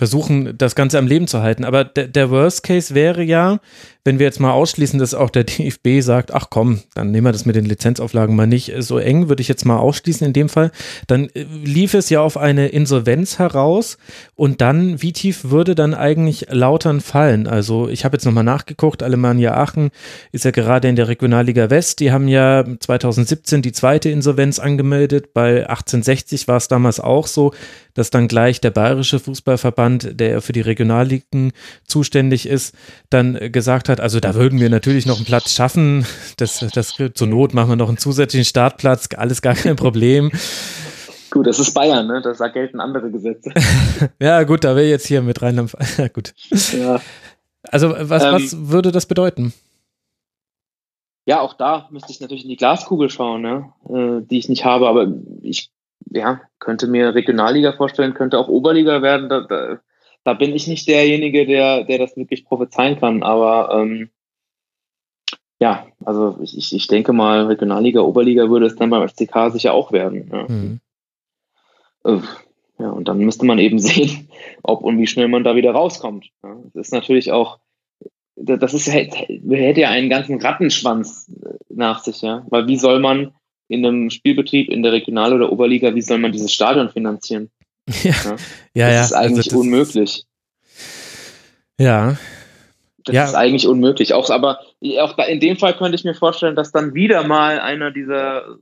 [0.00, 1.62] versuchen, das Ganze am Leben zu halten.
[1.62, 3.60] Aber der, der Worst Case wäre ja,
[4.04, 7.32] wenn wir jetzt mal ausschließen, dass auch der DFB sagt, ach komm, dann nehmen wir
[7.32, 10.48] das mit den Lizenzauflagen mal nicht so eng, würde ich jetzt mal ausschließen in dem
[10.48, 10.70] Fall,
[11.06, 13.98] dann äh, lief es ja auf eine Insolvenz heraus
[14.34, 17.46] und dann, wie tief würde dann eigentlich Lautern fallen?
[17.46, 19.90] Also ich habe jetzt nochmal nachgeguckt, Alemannia Aachen
[20.32, 25.34] ist ja gerade in der Regionalliga West, die haben ja 2017 die zweite Insolvenz angemeldet,
[25.34, 27.52] bei 1860 war es damals auch so,
[27.94, 31.52] dass dann gleich der Bayerische Fußballverband, der für die Regionalligen
[31.86, 32.74] zuständig ist,
[33.10, 36.06] dann gesagt hat, also da würden wir natürlich noch einen Platz schaffen.
[36.36, 40.30] Das, das zur Not machen wir noch einen zusätzlichen Startplatz, alles gar kein Problem.
[41.30, 42.20] Gut, das ist Bayern, ne?
[42.22, 43.52] Da gelten andere Gesetze.
[44.20, 45.72] ja, gut, da wäre jetzt hier mit Rheinland.
[45.96, 46.34] Ja, gut.
[46.72, 47.00] Ja.
[47.70, 49.52] Also, was, ähm, was würde das bedeuten?
[51.26, 53.72] Ja, auch da müsste ich natürlich in die Glaskugel schauen, ne?
[53.88, 55.06] Äh, die ich nicht habe, aber
[55.42, 55.70] ich
[56.10, 59.28] ja, könnte mir Regionalliga vorstellen, könnte auch Oberliga werden.
[59.28, 59.78] Da, da,
[60.24, 63.22] da bin ich nicht derjenige, der, der das wirklich prophezeien kann.
[63.22, 64.10] Aber ähm,
[65.60, 69.92] ja, also ich, ich denke mal, Regionalliga, Oberliga würde es dann beim FCK sicher auch
[69.92, 70.30] werden.
[70.32, 70.46] Ja.
[70.48, 70.80] Mhm.
[72.78, 74.28] ja, und dann müsste man eben sehen,
[74.62, 76.30] ob und wie schnell man da wieder rauskommt.
[76.42, 77.58] Ja, das ist natürlich auch,
[78.36, 81.30] das ist, hätte ja einen ganzen Rattenschwanz
[81.68, 82.46] nach sich, ja.
[82.48, 83.32] Weil wie soll man
[83.68, 87.50] in einem Spielbetrieb in der Regional- oder Oberliga, wie soll man dieses Stadion finanzieren?
[87.88, 88.14] Ja,
[88.74, 88.88] ja, ja.
[88.88, 89.04] Das ja.
[89.04, 90.26] ist eigentlich also das unmöglich.
[91.78, 92.16] Ja.
[93.04, 93.24] Das ja.
[93.24, 94.14] ist eigentlich unmöglich.
[94.14, 94.60] Auch, aber
[95.00, 98.58] auch in dem Fall könnte ich mir vorstellen, dass dann wieder mal einer dieser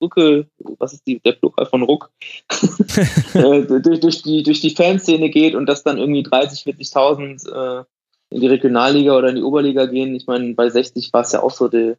[0.00, 0.46] Rucke,
[0.78, 2.10] was ist die, der Plural von Ruck,
[3.34, 7.84] äh, durch, durch, die, durch die Fanszene geht und dass dann irgendwie 30, 40.000 äh,
[8.30, 10.14] in die Regionalliga oder in die Oberliga gehen.
[10.14, 11.94] Ich meine, bei 60 war es ja auch so die,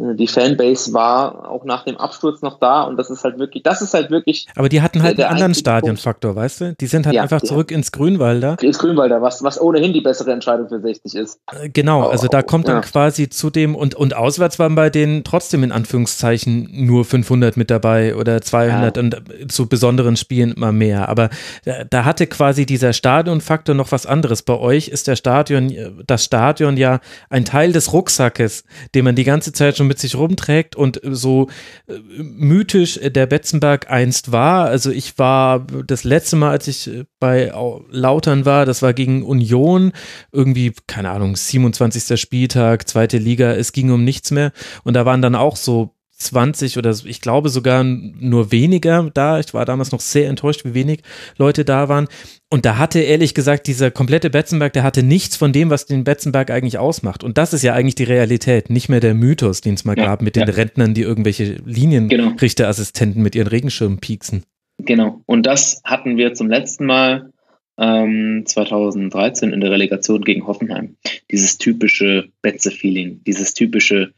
[0.00, 3.82] die Fanbase war auch nach dem Absturz noch da und das ist halt wirklich, das
[3.82, 4.46] ist halt wirklich.
[4.56, 6.74] Aber die hatten halt einen anderen Stadionfaktor, weißt du?
[6.80, 8.56] Die sind halt ja, einfach zurück ins Grünwalder.
[8.62, 11.40] Ins Grünwalder, was, was ohnehin die bessere Entscheidung für 60 ist.
[11.52, 12.80] Äh, genau, also da kommt dann ja.
[12.80, 17.70] quasi zu dem und, und auswärts waren bei denen trotzdem in Anführungszeichen nur 500 mit
[17.70, 19.02] dabei oder 200 ja.
[19.02, 21.10] und äh, zu besonderen Spielen immer mehr.
[21.10, 21.28] Aber
[21.66, 24.42] da, da hatte quasi dieser Stadionfaktor noch was anderes.
[24.42, 25.74] Bei euch ist der Stadion,
[26.06, 30.14] das Stadion ja ein Teil des Rucksackes, den man die ganze Zeit schon mit sich
[30.14, 31.48] rumträgt und so
[31.88, 34.66] äh, mythisch der Betzenberg einst war.
[34.66, 36.88] Also ich war das letzte Mal, als ich
[37.18, 37.52] bei
[37.90, 39.92] Lautern war, das war gegen Union,
[40.32, 42.18] irgendwie, keine Ahnung, 27.
[42.18, 44.52] Spieltag, zweite Liga, es ging um nichts mehr.
[44.84, 49.40] Und da waren dann auch so 20 oder ich glaube sogar nur weniger da.
[49.40, 51.00] Ich war damals noch sehr enttäuscht, wie wenig
[51.38, 52.08] Leute da waren.
[52.50, 56.04] Und da hatte ehrlich gesagt dieser komplette Betzenberg, der hatte nichts von dem, was den
[56.04, 57.24] Betzenberg eigentlich ausmacht.
[57.24, 60.04] Und das ist ja eigentlich die Realität, nicht mehr der Mythos, den es mal ja,
[60.04, 60.54] gab mit den ja.
[60.54, 63.24] Rentnern, die irgendwelche Linienrichterassistenten genau.
[63.24, 64.44] mit ihren Regenschirmen pieksen.
[64.78, 65.22] Genau.
[65.26, 67.32] Und das hatten wir zum letzten Mal
[67.78, 70.96] ähm, 2013 in der Relegation gegen Hoffenheim.
[71.30, 74.12] Dieses typische Betze-Feeling, dieses typische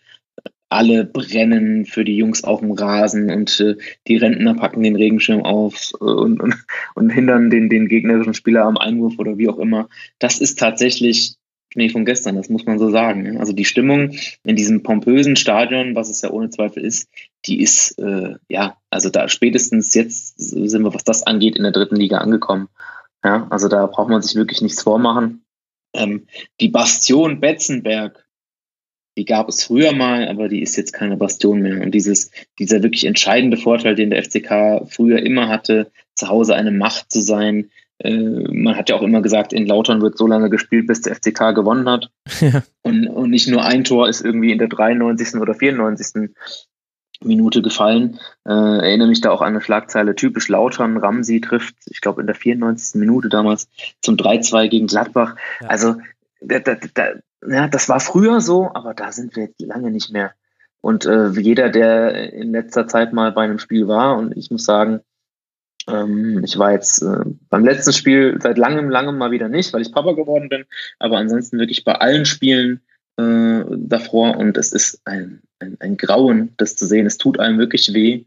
[0.72, 3.76] alle brennen für die Jungs auf dem Rasen und äh,
[4.08, 6.54] die Rentner packen den Regenschirm auf äh, und, und,
[6.94, 9.88] und hindern den, den gegnerischen Spieler am Einwurf oder wie auch immer.
[10.18, 11.36] Das ist tatsächlich
[11.72, 13.38] Schnee von gestern, das muss man so sagen.
[13.38, 14.12] Also die Stimmung
[14.44, 17.08] in diesem pompösen Stadion, was es ja ohne Zweifel ist,
[17.46, 21.72] die ist, äh, ja, also da spätestens jetzt sind wir, was das angeht, in der
[21.72, 22.68] dritten Liga angekommen.
[23.24, 25.44] Ja, also da braucht man sich wirklich nichts vormachen.
[25.94, 26.26] Ähm,
[26.60, 28.21] die Bastion Betzenberg,
[29.16, 31.82] die gab es früher mal, aber die ist jetzt keine Bastion mehr.
[31.82, 36.70] Und dieses, dieser wirklich entscheidende Vorteil, den der FCK früher immer hatte, zu Hause eine
[36.70, 37.70] Macht zu sein.
[37.98, 41.14] Äh, man hat ja auch immer gesagt, in Lautern wird so lange gespielt, bis der
[41.14, 42.10] FCK gewonnen hat.
[42.40, 42.62] Ja.
[42.82, 45.36] Und, und nicht nur ein Tor ist irgendwie in der 93.
[45.36, 46.30] oder 94.
[47.24, 48.18] Minute gefallen.
[48.44, 52.26] Äh, erinnere mich da auch an eine Schlagzeile, typisch Lautern, Ramsi trifft, ich glaube in
[52.26, 52.98] der 94.
[52.98, 53.68] Minute damals
[54.00, 55.36] zum 3-2 gegen Gladbach.
[55.60, 55.68] Ja.
[55.68, 55.96] Also
[56.40, 57.12] da, da, da,
[57.48, 60.32] ja, das war früher so, aber da sind wir jetzt lange nicht mehr.
[60.80, 64.64] Und äh, jeder, der in letzter Zeit mal bei einem Spiel war, und ich muss
[64.64, 65.00] sagen,
[65.88, 69.82] ähm, ich war jetzt äh, beim letzten Spiel seit langem, langem mal wieder nicht, weil
[69.82, 70.64] ich Papa geworden bin,
[70.98, 72.80] aber ansonsten wirklich bei allen Spielen
[73.16, 77.06] äh, davor und es ist ein, ein, ein Grauen, das zu sehen.
[77.06, 78.24] Es tut einem wirklich weh,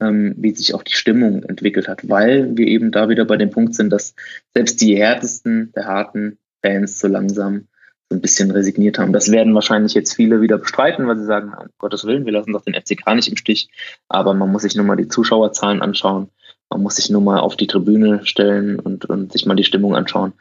[0.00, 3.50] ähm, wie sich auch die Stimmung entwickelt hat, weil wir eben da wieder bei dem
[3.50, 4.14] Punkt sind, dass
[4.54, 7.66] selbst die härtesten der harten Fans so langsam
[8.10, 9.12] ein bisschen resigniert haben.
[9.12, 12.52] Das werden wahrscheinlich jetzt viele wieder bestreiten, weil sie sagen, um Gottes Willen, wir lassen
[12.52, 13.68] doch den FCK nicht im Stich.
[14.08, 16.28] Aber man muss sich nur mal die Zuschauerzahlen anschauen.
[16.70, 19.96] Man muss sich nur mal auf die Tribüne stellen und, und sich mal die Stimmung
[19.96, 20.32] anschauen.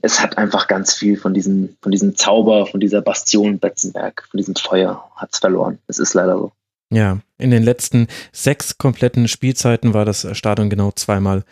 [0.00, 4.38] Es hat einfach ganz viel von diesem, von diesem Zauber, von dieser Bastion Betzenberg, von
[4.38, 5.78] diesem Feuer hat es verloren.
[5.86, 6.52] Es ist leider so.
[6.90, 11.44] Ja, in den letzten sechs kompletten Spielzeiten war das Stadion genau zweimal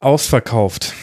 [0.00, 0.94] ausverkauft.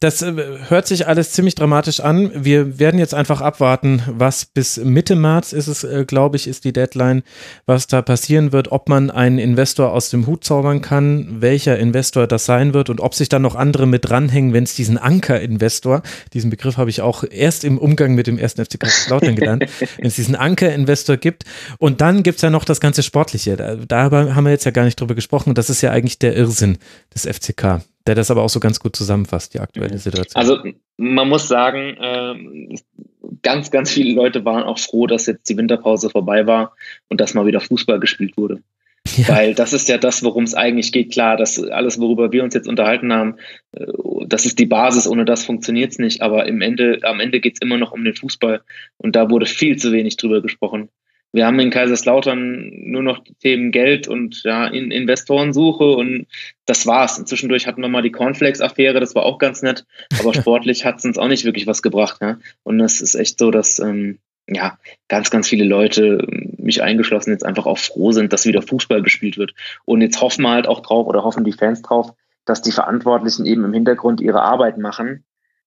[0.00, 0.32] Das äh,
[0.68, 2.30] hört sich alles ziemlich dramatisch an.
[2.34, 6.64] Wir werden jetzt einfach abwarten, was bis Mitte März ist es, äh, glaube ich, ist
[6.64, 7.22] die Deadline,
[7.66, 12.26] was da passieren wird, ob man einen Investor aus dem Hut zaubern kann, welcher Investor
[12.26, 16.02] das sein wird und ob sich dann noch andere mit dranhängen, wenn es diesen Anker-Investor,
[16.32, 19.64] diesen Begriff habe ich auch erst im Umgang mit dem ersten FC Kaiserslautern gelernt,
[19.96, 21.44] wenn es diesen Anker-Investor gibt.
[21.78, 23.56] Und dann gibt es ja noch das ganze Sportliche.
[23.56, 25.54] Da, darüber haben wir jetzt ja gar nicht drüber gesprochen.
[25.54, 26.78] Das ist ja eigentlich der Irrsinn
[27.14, 30.40] des FCK der das aber auch so ganz gut zusammenfasst, die aktuelle Situation.
[30.40, 30.58] Also
[30.96, 32.76] man muss sagen, äh,
[33.42, 36.76] ganz, ganz viele Leute waren auch froh, dass jetzt die Winterpause vorbei war
[37.08, 38.62] und dass mal wieder Fußball gespielt wurde.
[39.18, 39.28] Ja.
[39.28, 41.12] Weil das ist ja das, worum es eigentlich geht.
[41.12, 43.36] Klar, das alles, worüber wir uns jetzt unterhalten haben,
[43.72, 43.84] äh,
[44.26, 45.06] das ist die Basis.
[45.06, 46.22] Ohne das funktioniert es nicht.
[46.22, 48.62] Aber im Ende, am Ende geht es immer noch um den Fußball.
[48.96, 50.88] Und da wurde viel zu wenig drüber gesprochen.
[51.34, 56.28] Wir haben in Kaiserslautern nur noch die Themen Geld und ja, in Investorensuche und
[56.64, 57.18] das war's.
[57.18, 59.84] Und zwischendurch hatten wir mal die Cornflakes-Affäre, das war auch ganz nett,
[60.20, 62.18] aber sportlich hat es uns auch nicht wirklich was gebracht.
[62.22, 62.38] Ja?
[62.62, 64.78] Und es ist echt so, dass ähm, ja,
[65.08, 66.24] ganz, ganz viele Leute,
[66.56, 69.54] mich eingeschlossen, jetzt einfach auch froh sind, dass wieder Fußball gespielt wird.
[69.84, 72.12] Und jetzt hoffen wir halt auch drauf oder hoffen die Fans drauf,
[72.44, 75.24] dass die Verantwortlichen eben im Hintergrund ihre Arbeit machen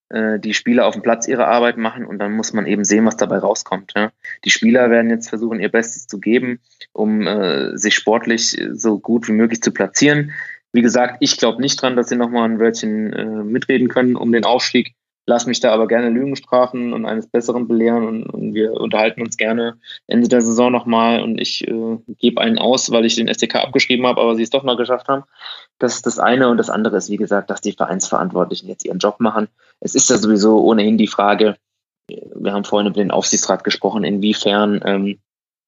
[0.09, 3.05] äh, die Spieler auf dem Platz ihre Arbeit machen und dann muss man eben sehen,
[3.05, 3.93] was dabei rauskommt.
[3.95, 4.11] Ja.
[4.45, 6.59] Die Spieler werden jetzt versuchen, ihr Bestes zu geben,
[6.93, 10.31] um äh, sich sportlich so gut wie möglich zu platzieren.
[10.71, 14.31] Wie gesagt, ich glaube nicht dran, dass sie nochmal ein Wörtchen äh, mitreden können um
[14.31, 14.95] den Aufstieg.
[15.29, 19.21] Lass mich da aber gerne Lügen strafen und eines Besseren belehren und, und wir unterhalten
[19.21, 19.77] uns gerne
[20.07, 24.07] Ende der Saison nochmal und ich äh, gebe einen aus, weil ich den SDK abgeschrieben
[24.07, 25.25] habe, aber sie es doch noch geschafft haben.
[25.79, 28.99] Das ist das eine und das andere ist, wie gesagt, dass die Vereinsverantwortlichen jetzt ihren
[28.99, 29.49] Job machen.
[29.79, 31.57] Es ist ja sowieso ohnehin die Frage,
[32.09, 35.19] wir haben vorhin über den Aufsichtsrat gesprochen, inwiefern ähm,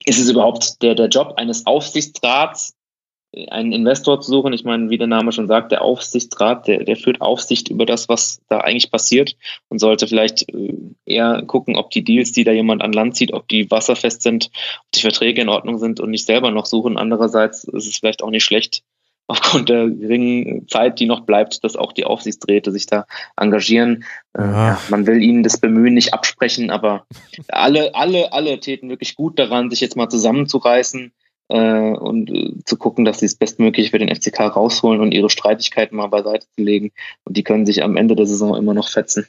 [0.06, 2.74] ist es überhaupt der, der Job eines Aufsichtsrats,
[3.50, 4.54] einen Investor zu suchen.
[4.54, 8.10] Ich meine, wie der Name schon sagt, der Aufsichtsrat, der, der führt Aufsicht über das,
[8.10, 9.36] was da eigentlich passiert
[9.68, 10.74] und sollte vielleicht äh,
[11.06, 14.50] eher gucken, ob die Deals, die da jemand an Land zieht, ob die wasserfest sind,
[14.86, 16.98] ob die Verträge in Ordnung sind und nicht selber noch suchen.
[16.98, 18.84] Andererseits ist es vielleicht auch nicht schlecht,
[19.30, 23.06] aufgrund der geringen Zeit, die noch bleibt, dass auch die Aufsichtsräte sich da
[23.38, 24.04] engagieren.
[24.36, 24.82] Äh, ja.
[24.90, 27.06] man will ihnen das Bemühen nicht absprechen, aber
[27.48, 31.14] alle, alle, alle täten wirklich gut daran, sich jetzt mal zusammenzureißen
[31.50, 35.30] äh, und äh, zu gucken, dass sie das Bestmögliche für den FCK rausholen und ihre
[35.30, 36.92] Streitigkeiten mal beiseite zu legen.
[37.24, 39.28] Und die können sich am Ende der Saison immer noch fetzen.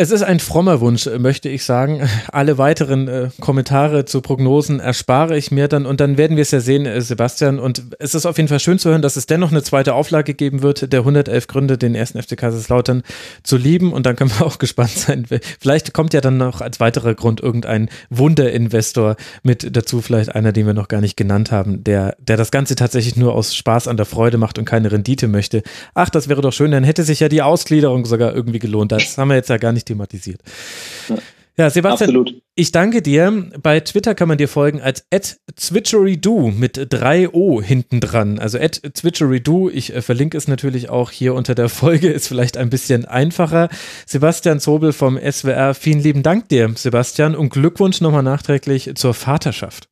[0.00, 2.08] Es ist ein frommer Wunsch, möchte ich sagen.
[2.30, 6.52] Alle weiteren äh, Kommentare zu Prognosen erspare ich mir dann und dann werden wir es
[6.52, 7.58] ja sehen, äh, Sebastian.
[7.58, 10.34] Und es ist auf jeden Fall schön zu hören, dass es dennoch eine zweite Auflage
[10.34, 13.02] geben wird, der 111 Gründe, den ersten FC Kaiserslautern
[13.42, 13.92] zu lieben.
[13.92, 15.26] Und dann können wir auch gespannt sein.
[15.58, 20.66] Vielleicht kommt ja dann noch als weiterer Grund irgendein Wunderinvestor mit dazu, vielleicht einer, den
[20.66, 23.96] wir noch gar nicht genannt haben, der, der das Ganze tatsächlich nur aus Spaß an
[23.96, 25.64] der Freude macht und keine Rendite möchte.
[25.94, 28.92] Ach, das wäre doch schön, dann hätte sich ja die Ausgliederung sogar irgendwie gelohnt.
[28.92, 30.40] Das haben wir jetzt ja gar nicht thematisiert.
[31.58, 32.40] Ja, Sebastian, Absolut.
[32.54, 33.50] ich danke dir.
[33.60, 35.04] Bei Twitter kann man dir folgen als
[35.56, 38.38] @zwitcherydo mit drei O hinten dran.
[38.38, 39.68] Also @zwitcherydo.
[39.68, 42.10] Ich äh, verlinke es natürlich auch hier unter der Folge.
[42.10, 43.70] Ist vielleicht ein bisschen einfacher.
[44.06, 45.74] Sebastian Zobel vom SWR.
[45.74, 49.88] Vielen lieben Dank dir, Sebastian, und Glückwunsch nochmal nachträglich zur Vaterschaft.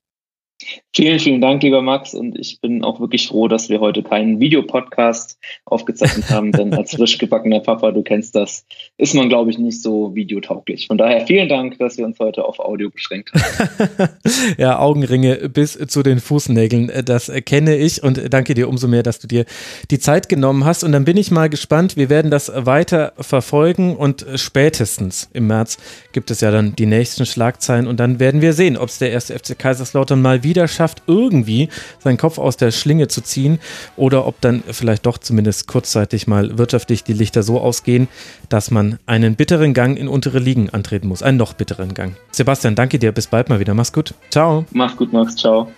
[0.94, 2.14] Vielen, vielen Dank, lieber Max.
[2.14, 6.94] Und ich bin auch wirklich froh, dass wir heute keinen Videopodcast aufgezeichnet haben, denn als
[6.94, 8.64] frisch gebackener Papa, du kennst das,
[8.96, 10.86] ist man, glaube ich, nicht so videotauglich.
[10.86, 14.08] Von daher vielen Dank, dass wir uns heute auf Audio beschränkt haben.
[14.56, 19.18] ja, Augenringe bis zu den Fußnägeln, das kenne ich und danke dir umso mehr, dass
[19.18, 19.44] du dir
[19.90, 20.82] die Zeit genommen hast.
[20.82, 25.76] Und dann bin ich mal gespannt, wir werden das weiter verfolgen und spätestens im März
[26.12, 29.12] gibt es ja dann die nächsten Schlagzeilen und dann werden wir sehen, ob es der
[29.12, 31.68] erste FC Kaiserslautern mal wieder schafft, irgendwie
[31.98, 33.58] seinen Kopf aus der Schlinge zu ziehen
[33.96, 38.08] oder ob dann vielleicht doch zumindest kurzzeitig mal wirtschaftlich die Lichter so ausgehen,
[38.48, 41.22] dass man einen bitteren Gang in untere Ligen antreten muss.
[41.22, 42.16] Einen noch bitteren Gang.
[42.30, 43.12] Sebastian, danke dir.
[43.12, 43.74] Bis bald mal wieder.
[43.74, 44.14] Mach's gut.
[44.30, 44.64] Ciao.
[44.70, 45.36] Mach's gut, Max.
[45.36, 45.68] Ciao.